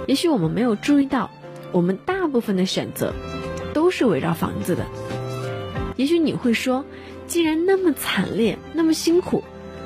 [0.08, 1.30] 也许我们没有注意到，
[1.72, 3.14] 我们大部分的选择
[3.76, 4.88] 都是围绕房子的。
[5.98, 6.84] 也许你会说，
[7.28, 9.44] 既然那么惨烈，那么辛苦，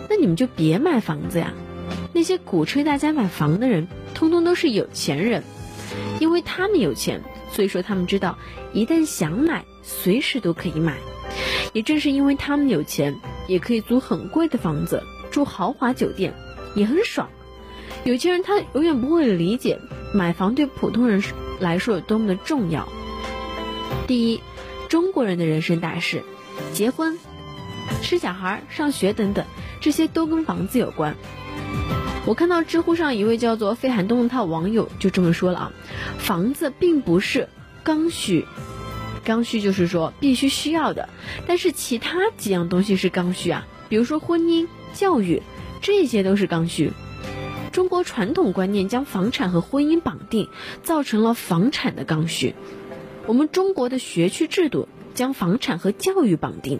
[0.09, 1.53] 那你们就别买房子呀。
[2.13, 5.43] 那些鼓吹大家买房的人，通通都是有钱人。
[6.21, 7.21] 因为他们有钱，
[7.51, 8.37] 所以说他们知道，
[8.71, 10.95] 一旦想买，随时都可以买。
[11.73, 15.01] 也正是因为他们有钱，也可以租很贵的房子，
[15.31, 16.33] 住豪华酒店，
[16.75, 17.29] 也很爽。
[18.03, 19.79] 有钱人他永远不会理解
[20.13, 21.23] 买房对普通人
[21.59, 22.87] 来说有多么的重要。
[24.07, 24.41] 第一，
[24.89, 26.23] 中国人的人生大事，
[26.73, 27.17] 结婚、
[28.01, 29.45] 生小孩、上学等等，
[29.79, 31.15] 这些都跟房子有关。
[32.25, 35.71] 我看到知乎上一位叫做费寒冬的网友就这么说了啊，
[36.17, 37.49] 房子并不是
[37.83, 38.45] 刚需，
[39.23, 41.09] 刚需就是说必须需要的，
[41.47, 45.41] 但是其他几样东西是刚需啊，比如说婚姻、教育，
[45.81, 46.91] 这些都是刚需。
[47.71, 50.49] 中国传统观念将房产和婚姻绑定，
[50.83, 52.53] 造成了房产的刚需。
[53.25, 54.87] 我们中国的学区制度。
[55.13, 56.79] 将房产和教育绑定，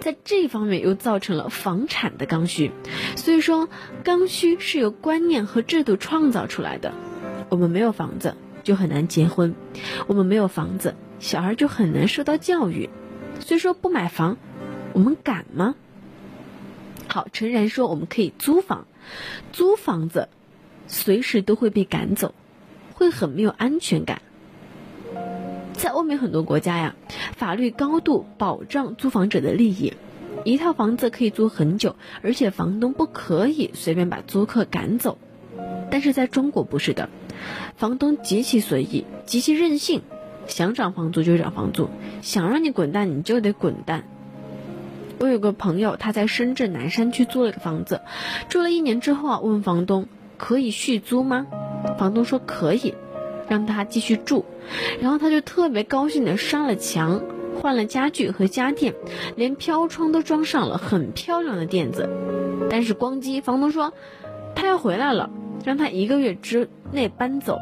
[0.00, 2.72] 在这方面又造成了房产的刚需。
[3.14, 3.68] 所以说，
[4.02, 6.92] 刚需是由观念和制度创造出来的。
[7.50, 8.34] 我们没有房子，
[8.64, 9.52] 就很难结婚；
[10.08, 12.88] 我们没有房子，小孩就很难受到教育。
[13.40, 14.36] 所以说，不买房，
[14.92, 15.74] 我们敢吗？
[17.06, 18.86] 好，诚然说我们可以租房，
[19.52, 20.28] 租房子
[20.86, 22.34] 随时都会被赶走，
[22.94, 24.20] 会很没有安全感。
[25.72, 26.96] 在欧美很多国家呀，
[27.36, 29.94] 法律高度保障租房者的利益，
[30.44, 35.16] 一套房子可以租很久，而且房东不可以随便把租客赶走。
[35.90, 37.08] 但是在中国不是的，
[37.76, 40.02] 房东极其随意，极其任性，
[40.48, 41.88] 想涨房租就涨房租，
[42.20, 44.04] 想让你滚蛋你就得滚蛋。
[45.20, 48.00] 我有个朋友，他在深圳南山区租了个房子，
[48.48, 51.46] 住了一年之后啊，问房东可以续租吗？
[51.98, 52.94] 房东说可以。
[53.48, 54.44] 让他继续住，
[55.00, 57.22] 然后他就特别高兴的刷了墙，
[57.58, 58.92] 换了家具和家电，
[59.36, 62.10] 连飘窗都装上了，很漂亮的垫子。
[62.68, 63.94] 但是咣叽，房东说
[64.54, 65.30] 他要回来了，
[65.64, 67.58] 让他一个月之内搬走。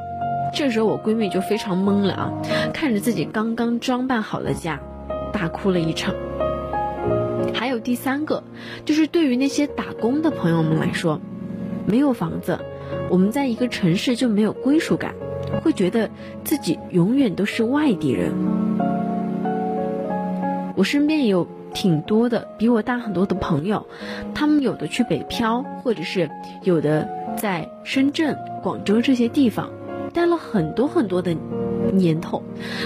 [0.54, 2.32] 这时候我闺蜜就非常懵了啊，
[2.72, 4.80] 看着自己刚刚装扮好的家，
[5.32, 6.14] 大哭了一场。
[7.54, 8.42] 还有第三个，
[8.84, 11.20] 就是对于那些打工的朋友们来说，
[11.86, 12.58] 没有房子，
[13.10, 15.14] 我们在一个城市就没有归属感。
[15.62, 16.10] 会觉得
[16.42, 18.32] 自己永远都是外地人。
[20.74, 23.86] 我身边也有挺多的比我大很多的朋友，
[24.34, 26.28] 他们有的去北漂，或者是
[26.62, 29.70] 有的在深圳、广州这些地方
[30.16, 31.36] 待了很多很多的
[31.92, 32.42] 年头，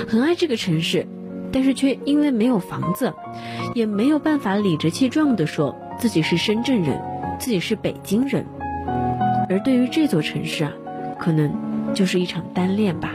[0.06, 1.06] 很爱这个城市，
[1.52, 3.14] 但是却因为没有房子，
[3.74, 7.00] 也没有办法理直气壮地说自己是深圳人，
[7.38, 8.44] 自己是北京人。
[9.48, 10.72] 而对于这座城市啊，
[11.18, 11.70] 可能。
[11.92, 13.14] 就是一场单恋吧。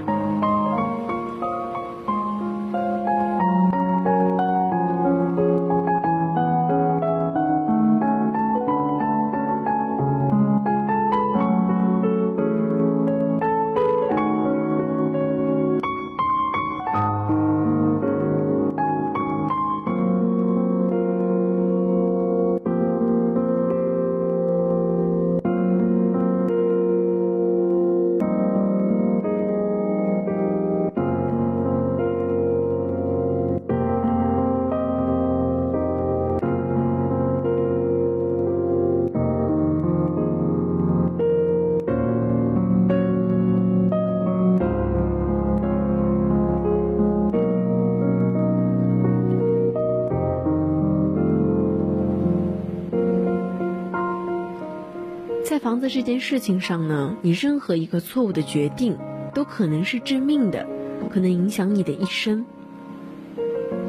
[55.75, 58.97] 房子这件事情上呢，你任何一个错误的决定
[59.33, 60.65] 都可能是致命的，
[61.11, 62.45] 可能影响你的一生。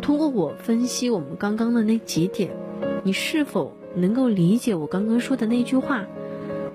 [0.02, 2.50] 通过我分析我们刚刚的那几点，
[3.04, 6.04] 你是否能够理解我刚刚说的那句话？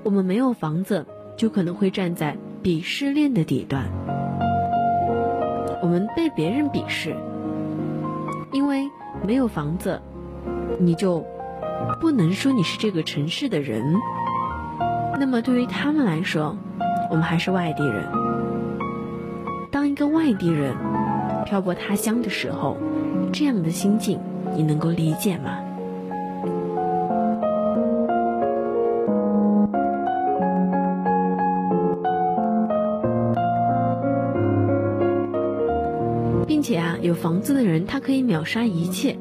[0.03, 1.05] 我们没有房子，
[1.35, 3.89] 就可能会站在鄙视链的底端，
[5.81, 7.13] 我们被别人鄙视，
[8.53, 8.89] 因为
[9.27, 9.99] 没有房子，
[10.79, 11.25] 你就
[11.99, 13.93] 不能说你是这个城市的人。
[15.21, 16.57] 那么对于他们来说，
[17.11, 18.03] 我们还是外地人。
[19.69, 20.75] 当一个外地人
[21.45, 22.75] 漂泊他乡的时候，
[23.31, 24.19] 这样的心境，
[24.55, 25.59] 你能够理解吗？
[36.47, 39.15] 并且啊，有房子的人他可以秒杀一切。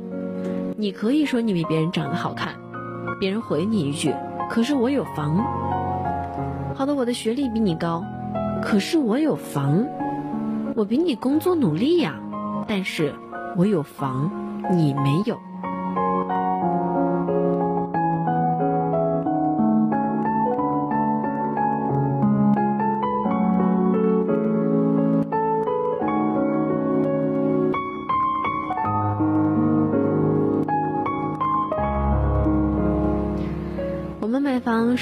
[0.78, 2.54] 你可以说你比别人长得好看，
[3.20, 4.14] 别人回你一句
[4.48, 5.38] ：“可是我有房。”
[6.80, 8.02] 好的，我的学历比你高，
[8.62, 9.86] 可是我有房。
[10.74, 12.18] 我比你工作努力呀，
[12.66, 13.14] 但是
[13.54, 14.30] 我有房，
[14.72, 15.38] 你没有。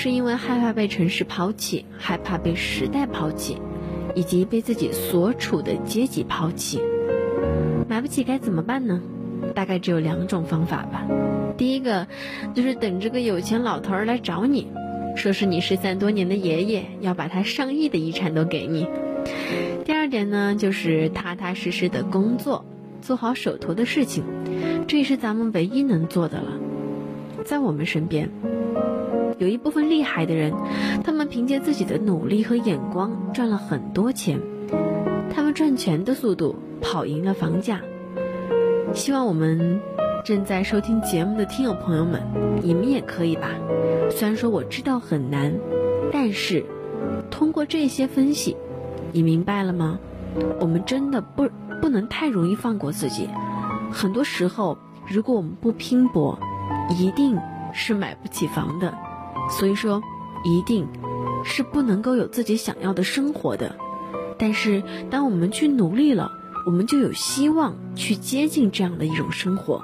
[0.00, 3.60] 是因为害怕被城市抛弃，害怕被时代抛弃，
[4.14, 6.80] 以及被自己所处的阶级抛弃。
[7.88, 9.02] 买不起该怎么办呢？
[9.56, 11.04] 大概只有两种方法吧。
[11.56, 12.06] 第一个
[12.54, 14.68] 就是等这个有钱老头儿来找你，
[15.16, 18.86] 说是你失散多年的爷爷，要把他上亿的遗产都给你。
[19.84, 22.64] 第二点呢，就是踏踏实实的工作，
[23.02, 24.22] 做好手头的事情，
[24.86, 26.52] 这也是咱们唯一能做的了。
[27.44, 28.30] 在我们身边。
[29.38, 30.52] 有一部分厉害的人，
[31.04, 34.40] 他们凭借自己的努力和眼光赚了很多钱，
[35.32, 37.80] 他们赚钱的速度跑赢了房价。
[38.94, 39.80] 希望我们
[40.24, 42.20] 正在收听节目的听友朋友们，
[42.62, 43.50] 你们也可以吧。
[44.10, 45.54] 虽然说我知道很难，
[46.12, 46.64] 但是
[47.30, 48.56] 通过这些分析，
[49.12, 50.00] 你明白了吗？
[50.60, 51.48] 我们真的不
[51.80, 53.28] 不能太容易放过自己。
[53.92, 56.38] 很多时候，如果我们不拼搏，
[56.98, 57.38] 一定
[57.72, 58.92] 是买不起房的。
[59.48, 60.00] 所以说，
[60.44, 60.86] 一定
[61.44, 63.76] 是不能够有自己想要的生活的。
[64.38, 66.30] 但是，当我们去努力了，
[66.66, 69.82] 我们就有希望去接近这样的一种生活。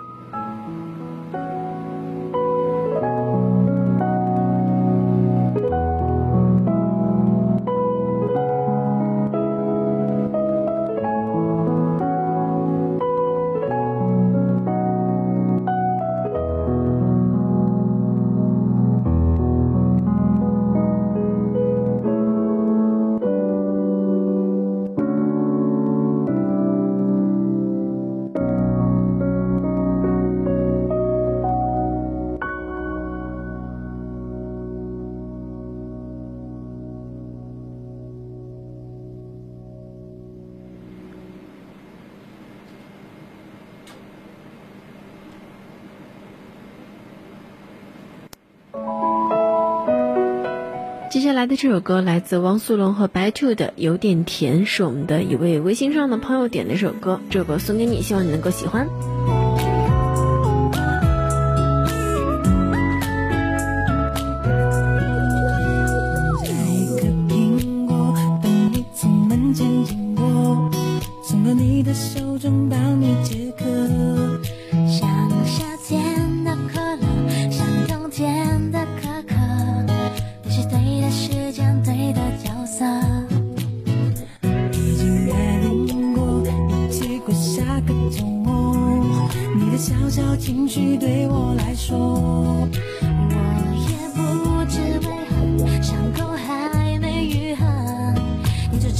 [51.45, 58.89] 来的这首歌来自汪苏泷和白兔的《有点甜》，是我们的一位微信上的朋友点的一首歌，这首歌送给你，希望你能够喜欢。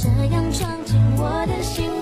[0.05, 1.94] 这样闯进我的心。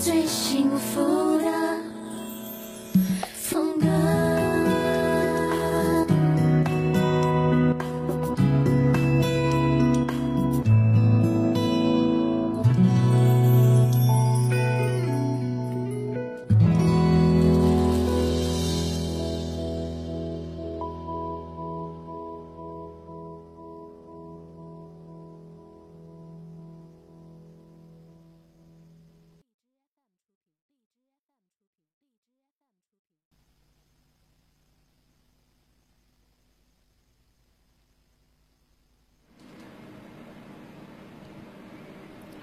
[0.00, 1.59] 最幸福的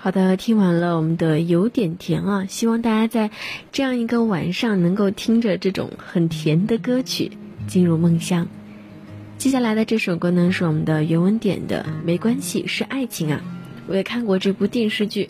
[0.08, 3.30] 好的，听完了我们的有点甜啊，希望大家在
[3.74, 7.34] 这样一个晚上能够听着这种很甜的歌曲
[7.68, 8.48] 进入梦乡。
[9.38, 13.42] 接下来的这首歌呢是我们的原文点的，没关系，是爱情啊。
[13.86, 15.30] 我也看过这部电视剧，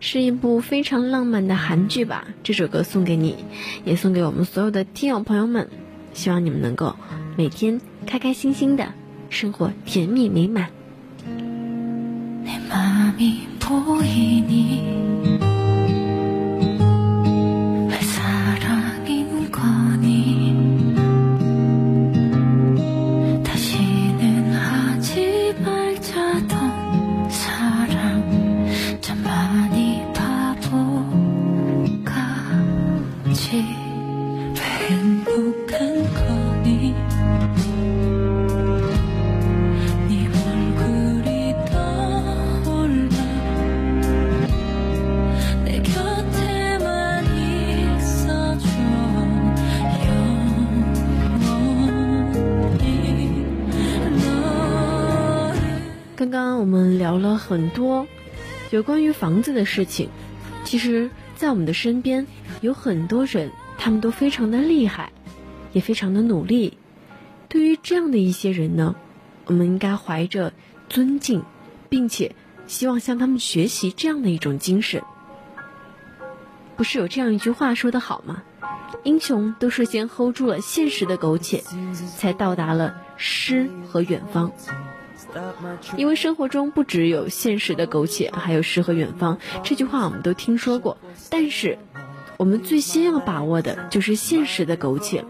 [0.00, 2.26] 是一部非常浪漫的韩剧吧。
[2.42, 3.36] 这首歌送给你，
[3.84, 5.68] 也送给我们所有的听友朋友们，
[6.14, 6.96] 希望你们能够
[7.36, 8.90] 每天开开心心的
[9.28, 10.70] 生活，甜蜜美满。
[12.44, 15.23] 내 맘이 보이니
[56.24, 58.06] 刚刚我们聊了很多
[58.70, 60.08] 有关于房子的事情，
[60.64, 62.26] 其实，在我们的身边
[62.62, 65.12] 有很多人，他们都非常的厉害，
[65.74, 66.78] 也非常的努力。
[67.50, 68.94] 对于这样的一些人呢，
[69.44, 70.54] 我们应该怀着
[70.88, 71.42] 尊敬，
[71.90, 72.34] 并且
[72.66, 75.02] 希望向他们学习这样的一种精神。
[76.74, 78.42] 不是有这样一句话说得好吗？
[79.02, 81.62] 英雄都是先 hold 住了现实的苟且，
[82.16, 84.50] 才到达了诗和远方。
[85.96, 89.38] 因为生活中不只有现实的苟且，还有诗和远方。
[89.62, 90.96] 这句话我们都听说过，
[91.30, 91.78] 但是
[92.36, 95.24] 我们最先要把握的就是现实的苟且。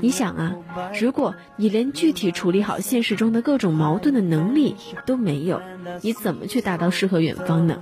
[0.00, 0.56] 你想啊，
[1.00, 4.74] 如果你连具体处理好现实中的各种矛盾的能力
[5.06, 5.62] 都没有，
[6.02, 7.80] 你怎么去达到诗和远方呢？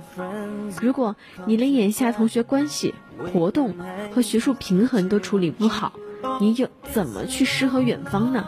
[0.79, 1.15] 如果
[1.47, 2.93] 你连眼下同学关系、
[3.33, 3.73] 活动
[4.13, 5.93] 和学术平衡都处理不好，
[6.39, 8.47] 你又怎么去诗和远方呢？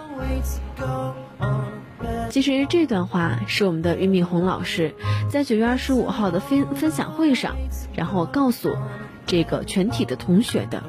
[2.30, 4.94] 其实这段话是我们的俞敏洪老师
[5.30, 7.56] 在九月二十五号的分分享会上，
[7.96, 8.76] 然后告诉
[9.26, 10.84] 这个全体的同学的。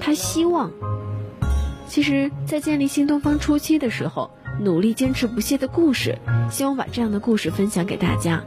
[0.00, 0.70] 他希望，
[1.86, 6.16] 其实，在建立新东方初期的时候，努力坚持不懈的故事，
[6.50, 8.42] 希望把这样的故事分享给大家。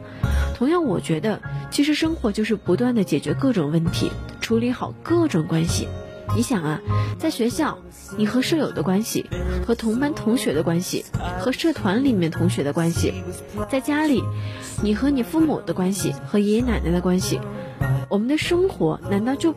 [0.56, 4.10] 同样，我觉得其实生活就是不断的解决各种问题，
[4.40, 5.86] 处理好各种关系。
[6.34, 6.80] 你想啊，
[7.18, 7.78] 在学校，
[8.16, 9.26] 你和舍友的关系，
[9.66, 11.04] 和同班同学的关系，
[11.38, 13.12] 和社团里面同学的关系；
[13.68, 14.22] 在家里，
[14.82, 17.38] 你和你父母的关系，和爷爷奶奶的关系。
[18.08, 19.54] 我们的生活难道就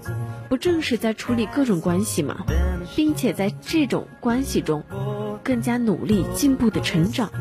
[0.50, 2.44] 不正是在处理各种关系吗？
[2.96, 4.84] 并且在这种关系中，
[5.44, 7.32] 更加努力进步的成长。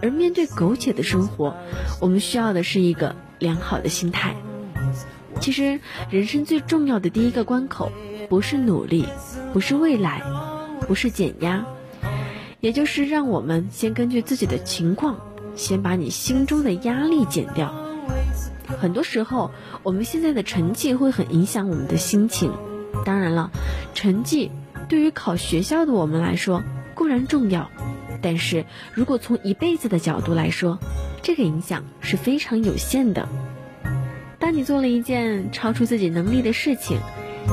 [0.00, 1.54] 而面对苟且的生活，
[2.00, 4.34] 我们需要的是一个良好的心态。
[5.40, 7.92] 其实，人生最重要的第一个关口。
[8.28, 9.06] 不是努力，
[9.52, 10.22] 不是未来，
[10.86, 11.64] 不是减压，
[12.60, 15.18] 也就是让我们先根据自己的情况，
[15.54, 17.74] 先把你心中的压力减掉。
[18.66, 19.50] 很多时候，
[19.82, 22.52] 我们现在的成绩会很影响我们的心情。
[23.04, 23.50] 当然了，
[23.94, 24.50] 成绩
[24.88, 26.62] 对于考学校的我们来说
[26.94, 27.70] 固然重要，
[28.22, 28.64] 但是
[28.94, 30.78] 如果从一辈子的角度来说，
[31.22, 33.28] 这个影响是非常有限的。
[34.38, 36.98] 当你做了一件超出自己能力的事情，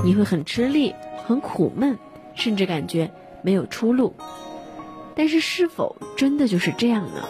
[0.03, 1.97] 你会很吃力，很苦闷，
[2.35, 3.11] 甚至感觉
[3.41, 4.13] 没有出路。
[5.15, 7.27] 但是，是否真的就是这样呢？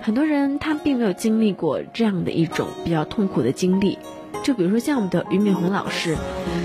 [0.00, 3.98] 很多人他并没有经历过这样的一种比较痛苦的经历。
[4.42, 6.16] 就比如说像我们的俞敏洪老师，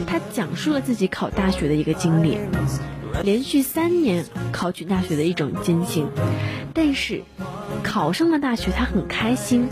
[0.06, 2.38] 他讲述了自己考大学的一个经历，
[3.24, 6.06] 连续三年考取大学的一种艰辛。
[6.74, 7.22] 但是，
[7.84, 9.68] 考上了大学，他很开心。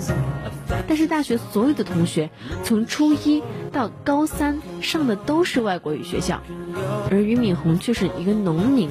[0.87, 2.29] 但是大学所有的同学
[2.63, 3.41] 从初一
[3.71, 6.41] 到高三上的都是外国语学校，
[7.09, 8.89] 而俞敏洪却是一个农民。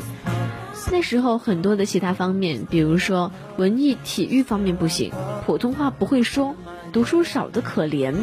[0.91, 5.13] 那时候很多的其他方面，比如说文艺、体育方面不行，
[5.45, 6.55] 普通话不会说，
[6.93, 8.15] 读书少得可怜。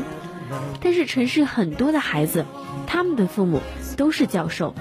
[0.81, 2.45] 但是城市很多的孩子，
[2.87, 3.59] 他们的父母
[3.97, 4.73] 都是教授，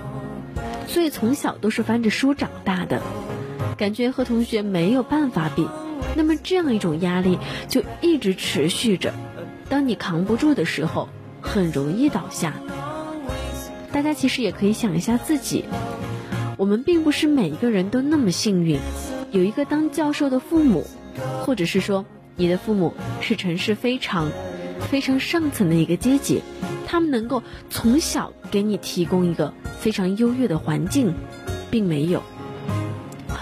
[0.87, 3.03] 所以从小都是翻着书长大的，
[3.77, 5.67] 感觉和同学没有办法比。
[6.15, 7.39] 那么这样一种压力
[7.69, 9.13] 就一直持续着，
[9.69, 11.09] 当你扛不住的时候，
[11.41, 12.55] 很容易倒下。
[13.93, 15.65] 大家其实也可以想一下自己，
[16.57, 18.79] 我们并不是每一个人都那么幸运，
[19.31, 20.87] 有一个当教授的父母，
[21.43, 22.05] 或者是说
[22.37, 24.31] 你的父母是城市非常
[24.91, 26.43] 非常上层的一个阶级，
[26.87, 31.15] 他们能够从小给你提供一个非常优越的环境，
[31.71, 32.23] 并没有。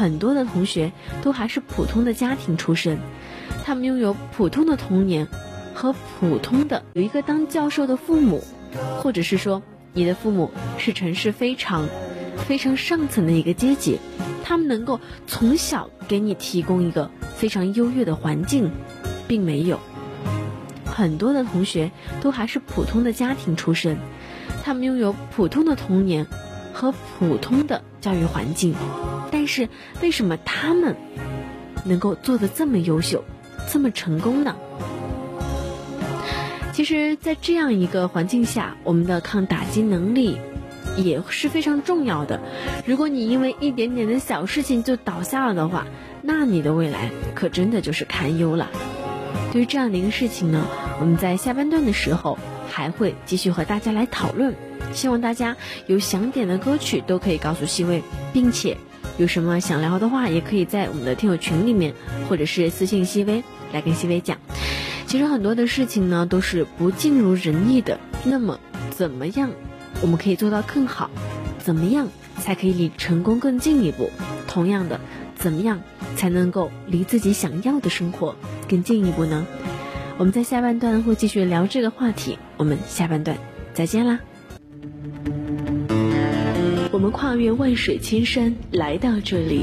[0.00, 0.90] 很多的同学
[1.22, 2.98] 都还是普通的家庭出身，
[3.66, 5.28] 他们拥有普通的童年
[5.74, 8.42] 和普通的有一个当教授的父母，
[8.96, 11.86] 或者是说你的父母是城市非常
[12.48, 13.98] 非常上层的一个阶级，
[14.42, 18.70] 他们能够从小给你提供一个非常优越的环境，
[19.28, 19.78] 并没有。
[20.86, 21.90] 很多的同学
[22.22, 23.98] 都还是普通的家庭出身，
[24.64, 26.26] 他们拥有普通的童年
[26.72, 28.74] 和普通的教育环境。
[29.30, 29.68] 但是
[30.02, 30.96] 为什么他们
[31.84, 33.24] 能够做的这么优秀，
[33.68, 34.56] 这么成功呢？
[36.72, 40.38] 其实，在这样一个环境下，我们的抗打击能力
[40.96, 42.40] 也是非常重要的。
[42.86, 45.86] 如果你因为一点点的小事情就倒下了的话，
[46.22, 48.70] 那你的未来可真的就是堪忧了。
[49.52, 50.66] 对于这样的一个事情呢，
[51.00, 54.54] 我们在下半段的时候还会继续和大家来讨论。
[54.94, 55.56] 希望大家
[55.86, 58.02] 有想点的歌曲都可以告诉西魏，
[58.32, 58.76] 并且。
[59.20, 61.92] 有什么想聊的话，也可以在我们的听友群里面，
[62.26, 64.38] 或者是私信西微来跟西微讲。
[65.06, 68.00] 其实很多的事情呢，都是不尽如人意的。
[68.24, 68.58] 那么，
[68.88, 69.50] 怎么样
[70.00, 71.10] 我们可以做到更好？
[71.58, 72.08] 怎么样
[72.38, 74.10] 才可以离成功更进一步？
[74.48, 74.98] 同样的，
[75.36, 75.82] 怎么样
[76.16, 78.34] 才能够离自己想要的生活
[78.70, 79.46] 更进一步呢？
[80.16, 82.38] 我们在下半段会继续聊这个话题。
[82.56, 83.36] 我们下半段
[83.74, 84.18] 再见啦！
[86.92, 89.62] 我们跨越万水千山来到这里，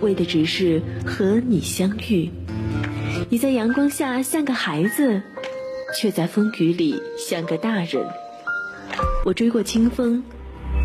[0.00, 2.28] 为的只是和你相遇。
[3.30, 5.22] 你在阳光下像个孩子，
[5.96, 8.04] 却在风雨里像个大人。
[9.24, 10.20] 我追过清风，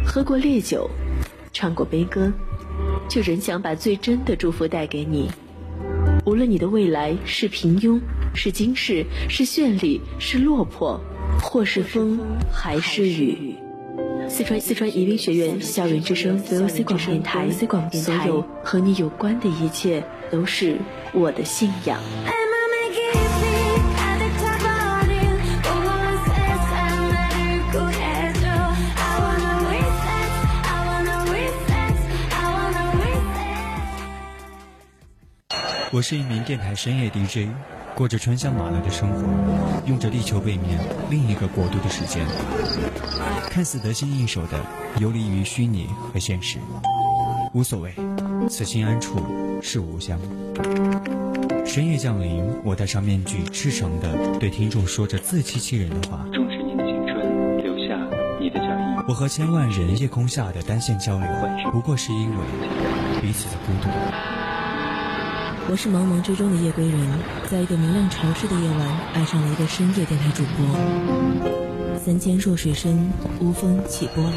[0.06, 0.88] 喝过烈酒，
[1.52, 2.32] 唱过悲歌，
[3.10, 5.32] 却仍想把最真的祝福带给你。
[6.24, 8.00] 无论你的未来是平庸，
[8.36, 11.02] 是惊世，是绚丽，是落魄，
[11.42, 12.20] 或是风，
[12.52, 13.56] 还是雨。
[14.30, 17.50] 四川四川宜宾学院校园之声 VOC 广播电台，
[17.92, 20.78] 所有和你有关的一切都是
[21.14, 22.00] 我的信仰。
[35.96, 37.50] 我是一名电台深夜 DJ，
[37.96, 39.22] 过着春香马来的生活，
[39.86, 40.80] 用着地球背面
[41.10, 42.26] 另一个国度的时间，
[43.50, 44.60] 看似得心应手的
[45.00, 46.58] 游离于虚拟和现实，
[47.54, 47.94] 无所谓。
[48.50, 49.20] 此心安处
[49.62, 50.20] 是吾乡。
[51.66, 56.26] 深夜降临，我戴上面具，赤诚的对听众说着自欺欺人的话。
[56.34, 57.96] 重视你的青春，留下
[58.40, 59.06] 你的脚印。
[59.08, 61.28] 我和千万人夜空下的单线交流，
[61.72, 62.38] 不过是因为
[63.22, 64.43] 彼此的孤独。
[65.70, 67.00] 我是茫茫之中的夜归人，
[67.50, 71.98] 在一个明亮潮湿的夜晚，爱上了一个深夜电台主播。
[71.98, 73.10] 三千弱水深，
[73.40, 74.34] 无风起波澜。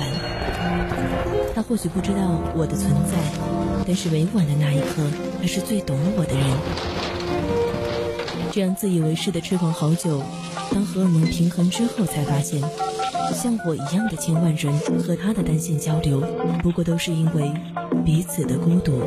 [1.55, 3.18] 他或许不知道我的存在，
[3.87, 5.03] 但是委婉的那一刻，
[5.41, 6.47] 他是最懂我的人。
[8.53, 10.22] 这样自以为是的痴狂好久，
[10.72, 12.62] 当荷尔蒙平衡之后，才发现，
[13.35, 14.72] 像我一样的千万人
[15.03, 16.22] 和他的单线交流，
[16.62, 17.53] 不过都是因为
[18.05, 19.03] 彼此的孤独。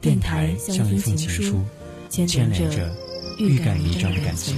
[0.00, 1.62] 电台像一封情书，
[2.08, 2.90] 牵连着
[3.38, 4.56] 欲盖弥彰的感情。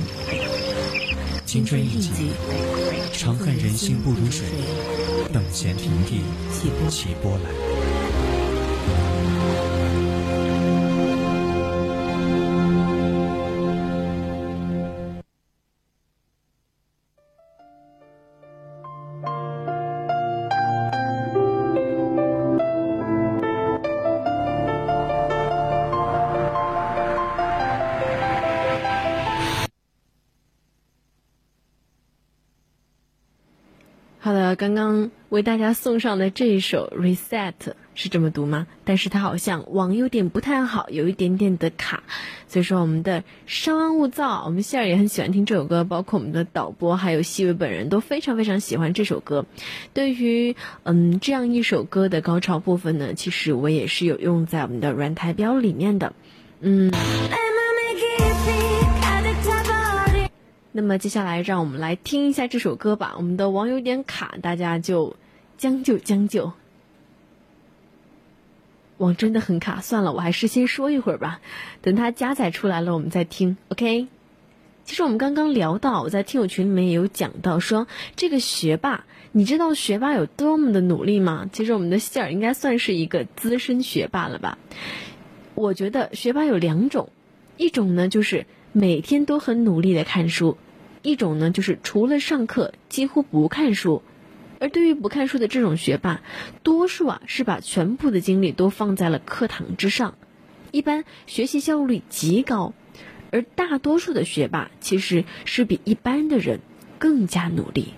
[1.45, 2.31] 青春印记，
[3.13, 4.47] 长恨人心不如水，
[5.33, 6.21] 等闲平地
[6.89, 7.72] 起波澜。
[34.93, 37.53] 刚为大家送上的这一首《Reset》
[37.95, 38.67] 是这么读吗？
[38.85, 42.03] 但是它好像网有点不太好，有一点点的卡，
[42.47, 44.43] 所以说我们的稍安勿躁。
[44.45, 49.47] 我们希尔也很喜欢听这首歌，包括我们的导播还有细微本人都非常非常喜欢这首歌。
[49.95, 56.13] 对于嗯这样一首歌的高潮部分呢，其实我也是有用在我们的软台标里面的，
[56.61, 56.93] 嗯。
[60.73, 63.15] 那么接下来，让我们来听一下这首歌吧。
[63.17, 65.17] 我们的网有点卡，大家就
[65.59, 66.53] 将就将就。
[68.97, 71.41] 网真的很卡，算了，我还是先说一会儿吧，
[71.83, 73.57] 等它加载出来了，我们再听。
[73.69, 74.09] OK。
[74.85, 81.49] 其实我们刚刚聊到，我在听友群里面也有讲到，说这个学霸，你知道学霸有多么的努力吗？
[81.53, 84.59] 其实我们的希尔应该算是一个资深学霸了吧？
[85.55, 87.11] 我觉得学霸有两种，
[87.57, 90.57] 一种呢就是每天都很努力的看书。
[91.03, 94.03] 一种呢，就是除了上课几乎不看书，
[94.61, 96.23] 而对于不看书的这种学霸，
[96.63, 100.15] 多数啊是把全部的精力都放在了课堂之上，
[100.71, 102.73] 一般学习效率极高，
[103.33, 106.61] 而大多数的学霸其实是比一般的人
[107.01, 107.95] 更加努力。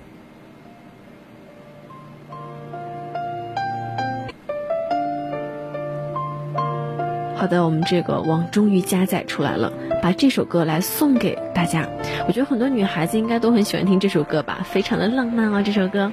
[7.36, 9.72] 好的，我们这个网终于加载出来了，
[10.02, 11.86] 把这首歌来送给大家。
[12.26, 16.10] 我觉得很多女孩子应该都很喜欢听这首歌吧，非常的浪漫哦，这首歌。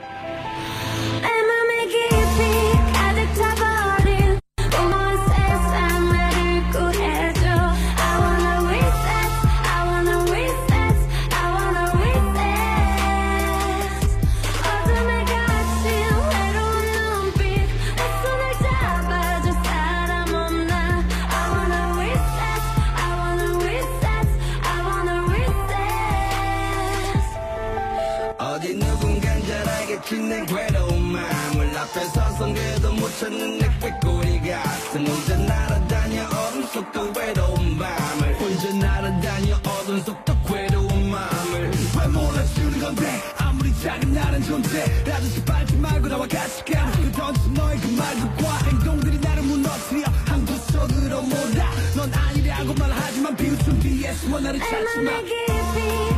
[34.91, 36.23] 것은 혼자 날아다녀.
[36.25, 38.33] 어둠 속도 외로운 밤을.
[38.39, 39.55] 혼자 날아다녀.
[39.55, 41.71] 어둠 속도 외로운 마음을.
[41.97, 43.21] 왜 몰아주는 건데?
[43.37, 44.85] 아무리 작은 나는 존재.
[45.05, 46.91] 라든지 빨지 말고 나와 같이 가.
[46.91, 48.57] 그던 너의 그 말들과.
[48.65, 50.07] 행동들이 나를 무너뜨려.
[50.25, 51.71] 한 곳 속으로 몰아.
[51.95, 56.10] 넌 아니라고 말하지만 비웃음 뒤에 숨어 나를 찾지마.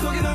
[0.00, 0.33] cooking up.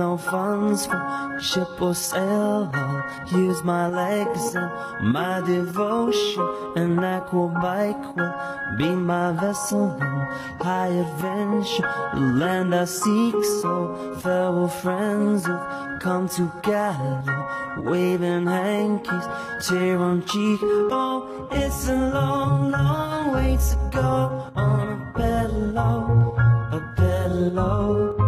[0.00, 2.70] No funds for ship or sail.
[2.72, 6.46] I'll use my legs and my devotion.
[6.74, 8.34] An aqua bike will
[8.78, 9.88] be my vessel
[10.58, 11.90] high adventure.
[12.14, 17.38] The land I seek, so farewell friends who've come together,
[17.76, 19.26] waving hankies,
[19.66, 20.60] tear on cheek.
[20.62, 26.36] Oh, it's a long, long way to go on a pillow,
[26.72, 28.19] a pillow.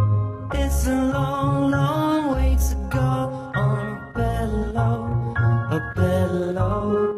[0.83, 5.35] So long, long way to go on a pillow,
[5.71, 7.15] a pillow.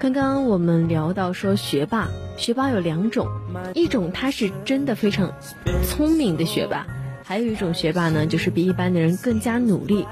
[0.00, 3.28] 刚刚我们聊到说学霸，学霸有两种，
[3.74, 5.30] 一种他是真的非常
[5.84, 6.84] 聪明的学霸，
[7.26, 10.06] 还有一种学霸呢，就是比一般的人更加努力。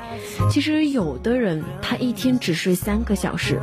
[0.51, 3.61] 其实有的人他一天只睡三个小时，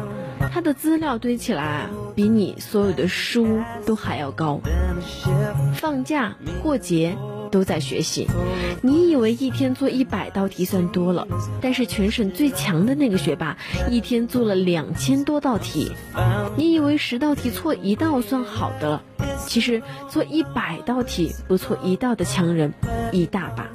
[0.53, 4.61] 他的资料堆起来，比你所有的书都还要高。
[5.73, 7.17] 放假过节
[7.49, 8.27] 都在学习，
[8.81, 11.27] 你以为一天做一百道题算多了，
[11.61, 13.57] 但是全省最强的那个学霸
[13.89, 15.91] 一天做了两千多道题。
[16.55, 19.03] 你以为十道题错一道算好的了，
[19.45, 22.73] 其实做一百道题不错一道的强人
[23.11, 23.67] 一大把。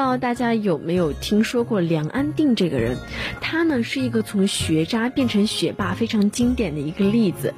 [0.00, 2.96] 不知道大家有没有听说过梁安定这个人？
[3.42, 7.52] 他呢是一个从学渣变成学霸非常经典的一个例子。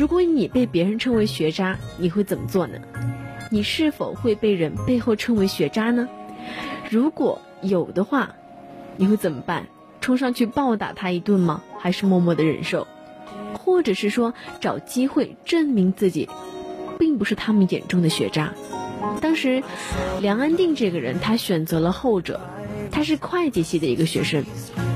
[0.00, 2.78] 如果你被别人称为学渣，你会怎么做呢？
[3.50, 6.08] 你是否会被人背后称为学渣呢？
[6.88, 8.34] 如果有的话，
[8.96, 9.66] 你会怎么办？
[10.00, 11.62] 冲上去暴打他一顿吗？
[11.78, 12.86] 还是默默的忍受？
[13.52, 16.30] 或者是说找机会证明自己，
[16.98, 18.54] 并不是他们眼中的学渣？
[19.20, 19.62] 当时，
[20.20, 22.40] 梁安定这个人，他选择了后者。
[22.90, 24.44] 他是会计系的一个学生，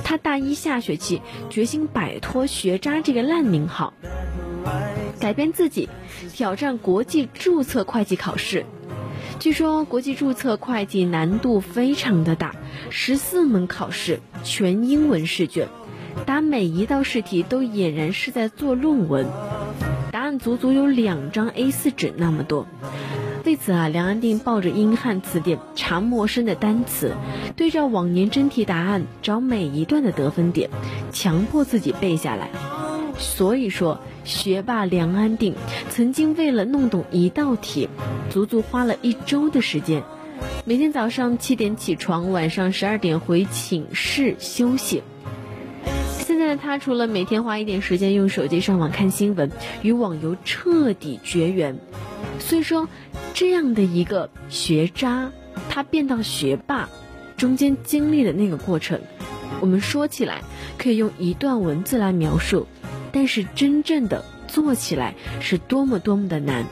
[0.02, 3.92] 他大一下学期决心摆脱“学渣”这个烂名号，
[5.20, 5.88] 改变自己，
[6.32, 8.64] 挑战国际注册会计考试。
[9.38, 12.54] 据说国际注册会计难度非常的大，
[12.88, 15.68] 十四门考试全英文试卷，
[16.24, 19.26] 答每一道试题都俨然是在做论文，
[20.10, 22.66] 答案足足有两张 A4 纸那么多。
[23.44, 27.14] 为此啊，梁安定抱着英汉词典查陌生的单词，
[27.56, 30.70] 对照往年真题答案找每一段的得分点，
[31.12, 32.50] 强迫自己背下来。
[33.18, 35.56] 所以说，学霸梁安定
[35.90, 37.88] 曾经为了弄懂一道题，
[38.30, 40.04] 足足花了一周的时间，
[40.64, 45.02] 每天早上七点起床，晚上十二点回寝室休息。
[46.20, 49.50] 现在的他除了每天花一点时间用手机上网看新闻，
[49.82, 51.78] 与网游彻底绝缘。
[52.42, 52.86] 所以说，
[53.32, 55.30] 这样的一个学渣，
[55.70, 56.88] 他变到学霸，
[57.36, 59.00] 中间经历的那个过程，
[59.60, 60.42] 我们说起来
[60.76, 62.66] 可以用一段文字来描述，
[63.10, 66.66] 但是真正的做起来是多么多么的难。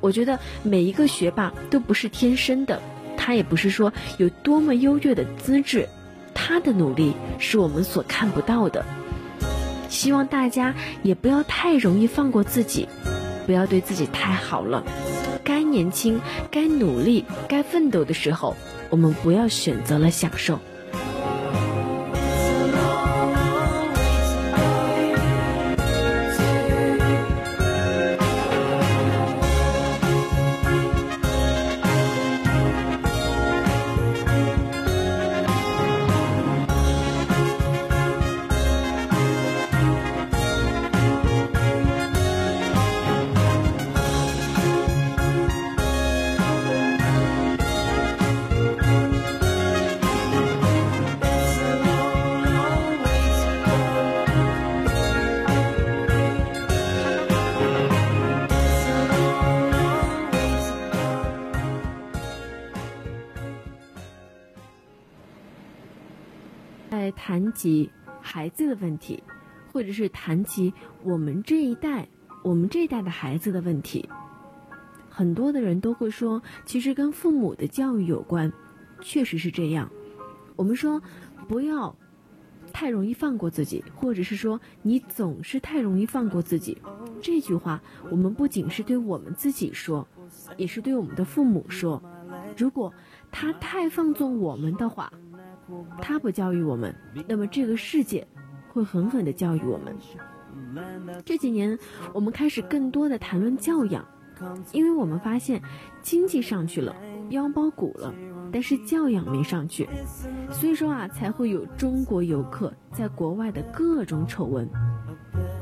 [0.00, 2.82] 我觉得每一个学霸都不是天生的，
[3.16, 5.88] 他也不是说有多么优越的资质，
[6.34, 8.84] 他的努力是我们所看不到的。
[9.88, 12.86] 希望大家也不要太容易放过自己，
[13.46, 14.82] 不要对自己太好了。
[15.44, 16.20] 该年轻、
[16.50, 18.56] 该努力、该奋斗的时候，
[18.90, 20.58] 我们不要选择了享受。
[67.26, 69.20] 谈及孩子的问题，
[69.72, 70.72] 或者是谈及
[71.02, 72.06] 我们这一代、
[72.44, 74.08] 我们这一代的孩子的问题，
[75.10, 78.52] 很多的人都会说，其实跟父母的教育有关，
[79.00, 79.90] 确实是这样。
[80.54, 81.02] 我们说
[81.48, 81.96] 不要
[82.72, 86.80] 太容易放过自己，或者是说你总是太容易放过自己。
[87.20, 90.06] 这句话，我们不仅是对我们自己说，
[90.56, 92.00] 也是对我们的父母说。
[92.56, 92.94] 如果
[93.32, 95.12] 他太放纵我们的话，
[96.00, 96.94] 他不教育我们，
[97.26, 98.26] 那么这个世界
[98.72, 99.96] 会狠狠地教育我们。
[101.24, 101.78] 这几年，
[102.12, 104.04] 我们开始更多的谈论教养，
[104.72, 105.60] 因为我们发现
[106.02, 106.94] 经济上去了，
[107.30, 108.14] 腰包鼓了，
[108.52, 109.88] 但是教养没上去，
[110.50, 114.68] 所以说啊，才会有中国游客在国外的各种丑闻。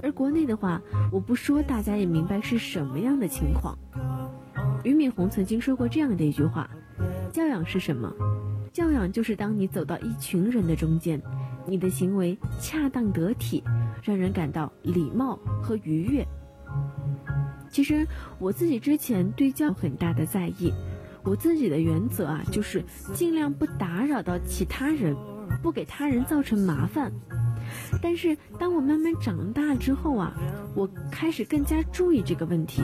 [0.03, 3.77] 而国内的话，我不说，大家也明白是什么样的情况。
[4.85, 6.69] 俞敏洪曾经说过这样的一句话
[7.33, 8.13] ：“教养是什么？
[8.75, 11.23] 教养就是当你走到一群人的中间，
[11.65, 13.63] 你的行为恰当得体，
[14.03, 16.27] 让人感到礼貌和愉悦。”
[17.71, 18.05] 其实
[18.41, 20.73] 我自己之前对教很大的在意，
[21.23, 25.15] 我自己的原则啊，就是尽量不打扰到其他人，
[25.63, 27.13] 不给他人造成麻烦。
[28.03, 30.35] 但是当我慢慢长大之后啊，
[30.75, 32.83] 我开始更加注意这个问题，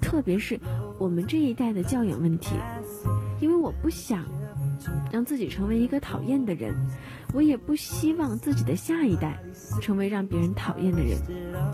[0.00, 0.58] 特别是
[0.98, 2.56] 我们这一代的教养问题，
[3.40, 4.24] 因为我不想
[5.10, 6.74] 让自己成为一个讨厌的人，
[7.32, 9.38] 我也不希望自己的下一代
[9.80, 11.18] 成为让别人讨厌的人，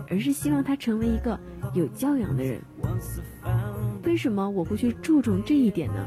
[0.09, 1.39] 而是希望他成为一个
[1.73, 2.61] 有教养的人。
[4.03, 6.05] 为什么我会去注重这一点呢？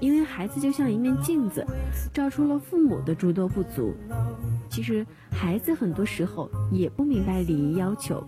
[0.00, 1.64] 因为孩子就像一面镜子，
[2.12, 3.94] 照出了父母的诸多不足。
[4.68, 8.26] 其实孩子很多时候也不明白礼仪要求，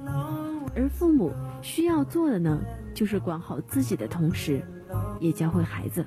[0.76, 1.32] 而父母
[1.62, 2.60] 需要做的呢，
[2.94, 4.62] 就是管好自己的同时，
[5.18, 6.04] 也教会孩子。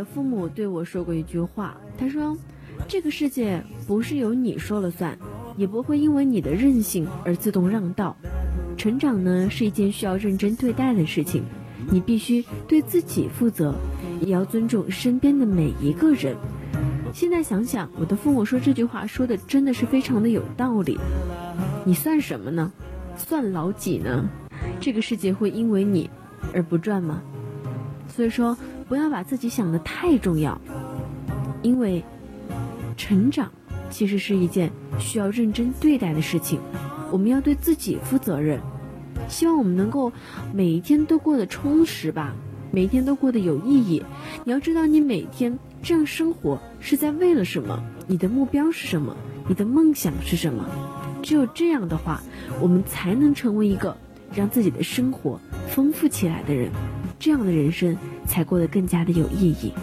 [0.00, 2.34] 的父母对我说过一句话，他说
[2.88, 5.18] ：“这个世界不是由你说了算，
[5.58, 8.16] 也不会因为你的任性而自动让道。
[8.78, 11.44] 成长呢是一件需要认真对待的事情，
[11.90, 13.74] 你必须对自己负责，
[14.22, 16.34] 也要尊重身边的每一个人。”
[17.12, 20.98] 现在想想，我的父母说这句话说的真的是非常的有道理。
[21.84, 22.72] 你算什么呢？
[23.18, 24.26] 算老几呢？
[24.80, 26.08] 这个世界会因为你
[26.54, 27.20] 而不转吗？
[28.08, 28.56] 所以说，
[28.90, 30.60] 不要把自己想的太重要，
[31.62, 32.02] 因为
[32.96, 33.52] 成长
[33.88, 36.58] 其实是一件需要认真对待的事情。
[37.12, 38.58] 我们要对自己负责任，
[39.28, 40.12] 希望我们能够
[40.52, 42.34] 每一天都过得充实吧，
[42.72, 44.02] 每一天都过得有意义。
[44.42, 47.84] 你要知道，你每天这样生活是在为了什么？
[48.08, 49.16] 你的目标是什么？
[49.46, 50.68] 你的梦想是什么？
[51.22, 52.20] 只有这样的话，
[52.60, 53.96] 我们才能成为一个
[54.34, 55.38] 让自己的生活
[55.68, 56.72] 丰富起来的人。
[57.20, 57.98] 这样的人生
[58.30, 59.74] 才过得更加的有意义。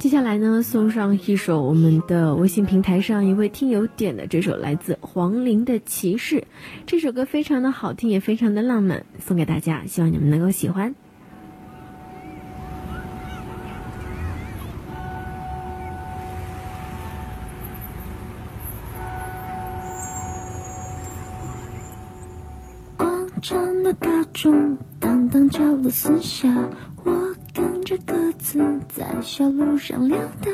[0.00, 6.40] 接下来呢，送上一首我们的微信平台上一位听友点的这首来自黄龄的《骑士》，
[6.84, 10.92] 这首歌非常的好听，也非常的浪漫，送给大家，希望你们能够喜欢。
[22.96, 26.52] 广场的大钟当当叫了四下。
[27.04, 28.58] 我跟着鸽子
[28.88, 30.50] 在小路上溜达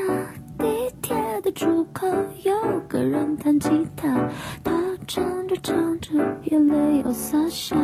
[0.59, 0.67] 地
[1.01, 2.07] 铁的出口
[2.43, 4.29] 有个人弹吉他
[4.63, 4.73] 他
[5.07, 6.11] 唱着唱着
[6.45, 7.77] 眼泪要洒下。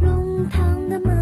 [0.00, 1.19] 弄堂的门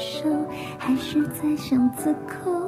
[0.00, 0.28] 手
[0.78, 2.59] 还是在巷子口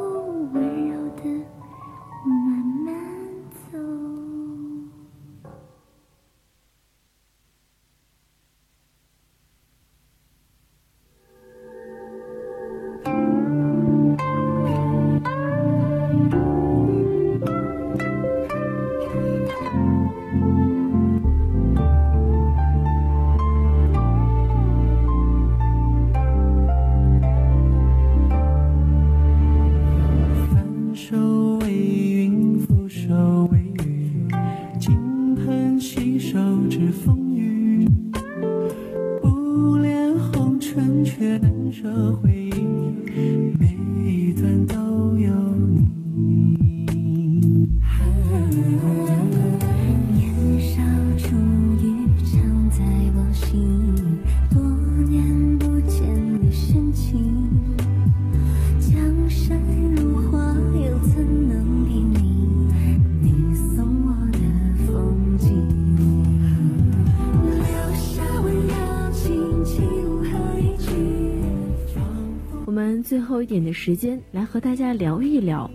[73.52, 75.70] 点的时间来和大家聊一聊。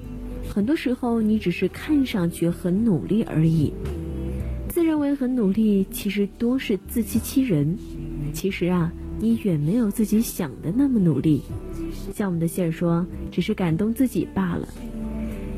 [0.50, 3.72] 很多时候，你只是看上去很努力而已，
[4.68, 7.78] 自认为很努力，其实多是自欺欺人。
[8.34, 11.44] 其实啊，你远没有自己想的那么努力。
[12.16, 14.68] 像我们的谢儿说，只是感动自己罢了。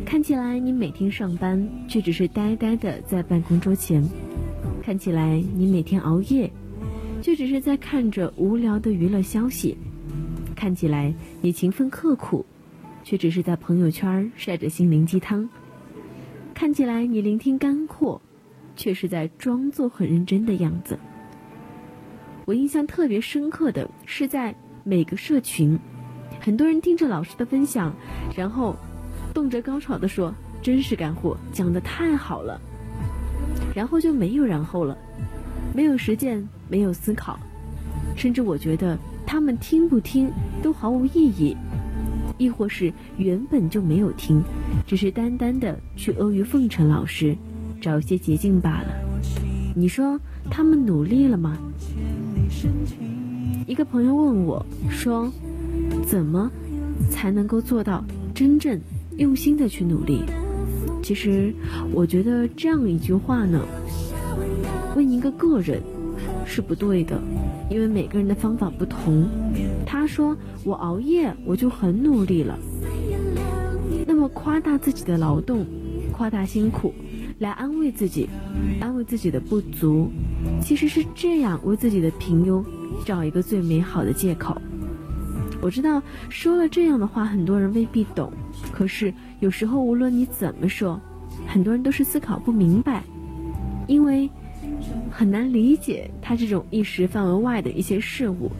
[0.06, 4.04] 看起来你每天上班，却只是呆呆的在办公桌前；
[4.84, 6.52] 看起来你每天熬夜，
[7.22, 9.78] 却只是在看着无聊的娱乐消息；
[10.60, 12.46] 看起来你勤奋刻苦，
[13.02, 15.48] 却只是在朋友圈晒着心灵鸡汤；
[16.54, 18.20] 看起来你聆听干货，
[18.76, 21.00] 却是在装作很认真的样子。
[22.44, 24.54] 我印象特别深刻的是在
[24.84, 25.80] 每个社群，
[26.42, 27.96] 很多人听着老师的分享，
[28.36, 28.76] 然后
[29.34, 32.60] 动辄高潮的说：“真是干货，讲的太好了。”
[33.74, 34.98] 然后就没有然后了，
[35.74, 37.40] 没有实践，没有思考，
[38.18, 39.00] 甚至我觉得
[39.32, 40.32] 他们听不听
[40.64, 41.56] 都毫无意义，
[42.40, 44.42] 亦或是原本就没有听，
[44.88, 47.38] 只是单单的去阿谀奉承老师，
[47.80, 48.88] 找些捷径罢了。
[49.76, 50.20] 你说
[50.50, 51.60] 他们努力了吗？
[53.68, 55.32] 一个朋友问我说
[56.08, 56.50] ：“怎么
[57.12, 58.04] 才能够做到
[58.34, 58.82] 真正
[59.18, 60.24] 用心的去努力？”
[61.04, 61.54] 其实，
[61.94, 63.64] 我觉得这样一句话呢，
[64.96, 65.80] 问一个个人
[66.48, 67.22] 是不对的，
[67.70, 69.28] 因为每个人的方法不同。
[69.86, 70.36] 他说
[70.66, 72.58] ：“我熬夜，我就很努力了。”
[74.08, 75.66] 那么夸大自己的劳动，
[76.12, 76.94] 夸大辛苦，
[77.38, 78.28] 来安慰自己，
[78.82, 80.10] 安慰自己的不足，
[80.62, 82.64] 其实是这样为自己的平庸
[83.06, 84.60] 找一个最美好的借口。
[85.62, 88.32] 我知道说了这样的话，很多人未必懂。
[88.72, 91.00] 可是有时候无论你怎么说，
[91.46, 93.04] 很多人都是思考不明白，
[93.88, 94.30] 因为
[95.12, 98.52] 很难理解他这种意识范围外的一些事物。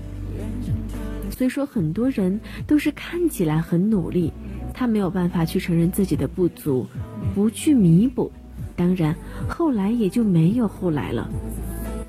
[1.32, 4.34] 所以说，很多人都是看起来很努力，
[4.74, 6.88] 他没有办法去承认自己的不足，
[7.34, 8.32] 不去弥补，
[8.76, 9.16] 当然
[9.48, 11.30] 后来也就没有后来了。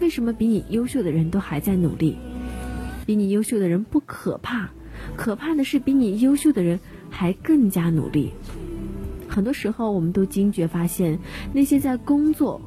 [0.01, 2.17] 为什么比你优秀的人都还在努力？
[3.07, 4.71] 比你优秀的人不可怕，
[5.17, 8.33] 可怕的是比你优秀的人还更加努力。
[9.29, 11.19] 很多时候，我们都惊觉发现，
[11.53, 12.61] 那些在工作、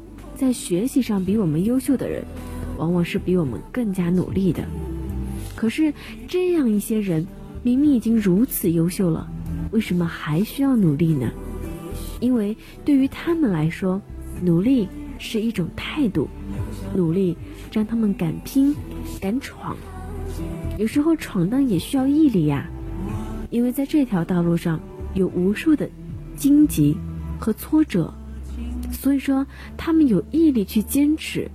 [0.44, 2.22] 在学习上比我们优秀的人，
[2.78, 4.62] 往往是比我们更加努力的。
[5.56, 5.94] 可是，
[6.28, 7.26] 这样一些人
[7.62, 9.26] 明明已经如此优秀了，
[9.72, 11.32] 为什么还需要努力呢？
[12.20, 14.02] 因为对于他们来说，
[14.42, 16.28] 努力是一种态度，
[16.94, 17.38] 努力
[17.72, 18.76] 让他们敢拼、
[19.22, 19.78] 敢闯。
[20.78, 22.70] 有时候闯荡也需要毅力呀，
[23.50, 24.78] 因为在这条道路上
[25.14, 25.90] 有无数的
[26.36, 26.98] 荆棘
[27.40, 28.14] 和挫折，
[28.94, 29.46] 所以说
[29.76, 31.50] 他们有毅力去坚持。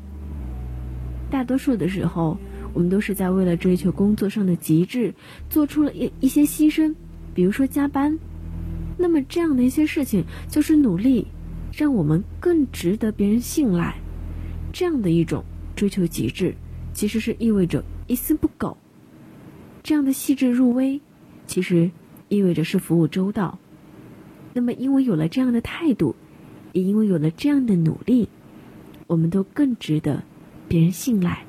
[1.31, 2.37] 大多数的时候，
[2.75, 5.15] 我们都是在为了追求工作上的极致，
[5.49, 6.95] 做出了一一些牺牲，
[7.35, 8.19] 比如说加班。
[8.97, 11.27] 那么这样的一些事情，就是努力，
[11.73, 13.95] 让我们更值得别人信赖。
[14.73, 15.45] 这样的一种
[15.77, 16.55] 追求极致，
[16.93, 18.77] 其实是意味着一丝不苟。
[19.83, 21.01] 这样的细致入微，
[21.47, 21.91] 其实
[22.29, 23.59] 意味着是服务周到。
[24.53, 26.17] 那么，因为有了这样的态度，
[26.83, 28.29] 因为有了这样的努力，
[29.07, 30.23] 我们都更值得
[30.69, 31.45] 别人信赖。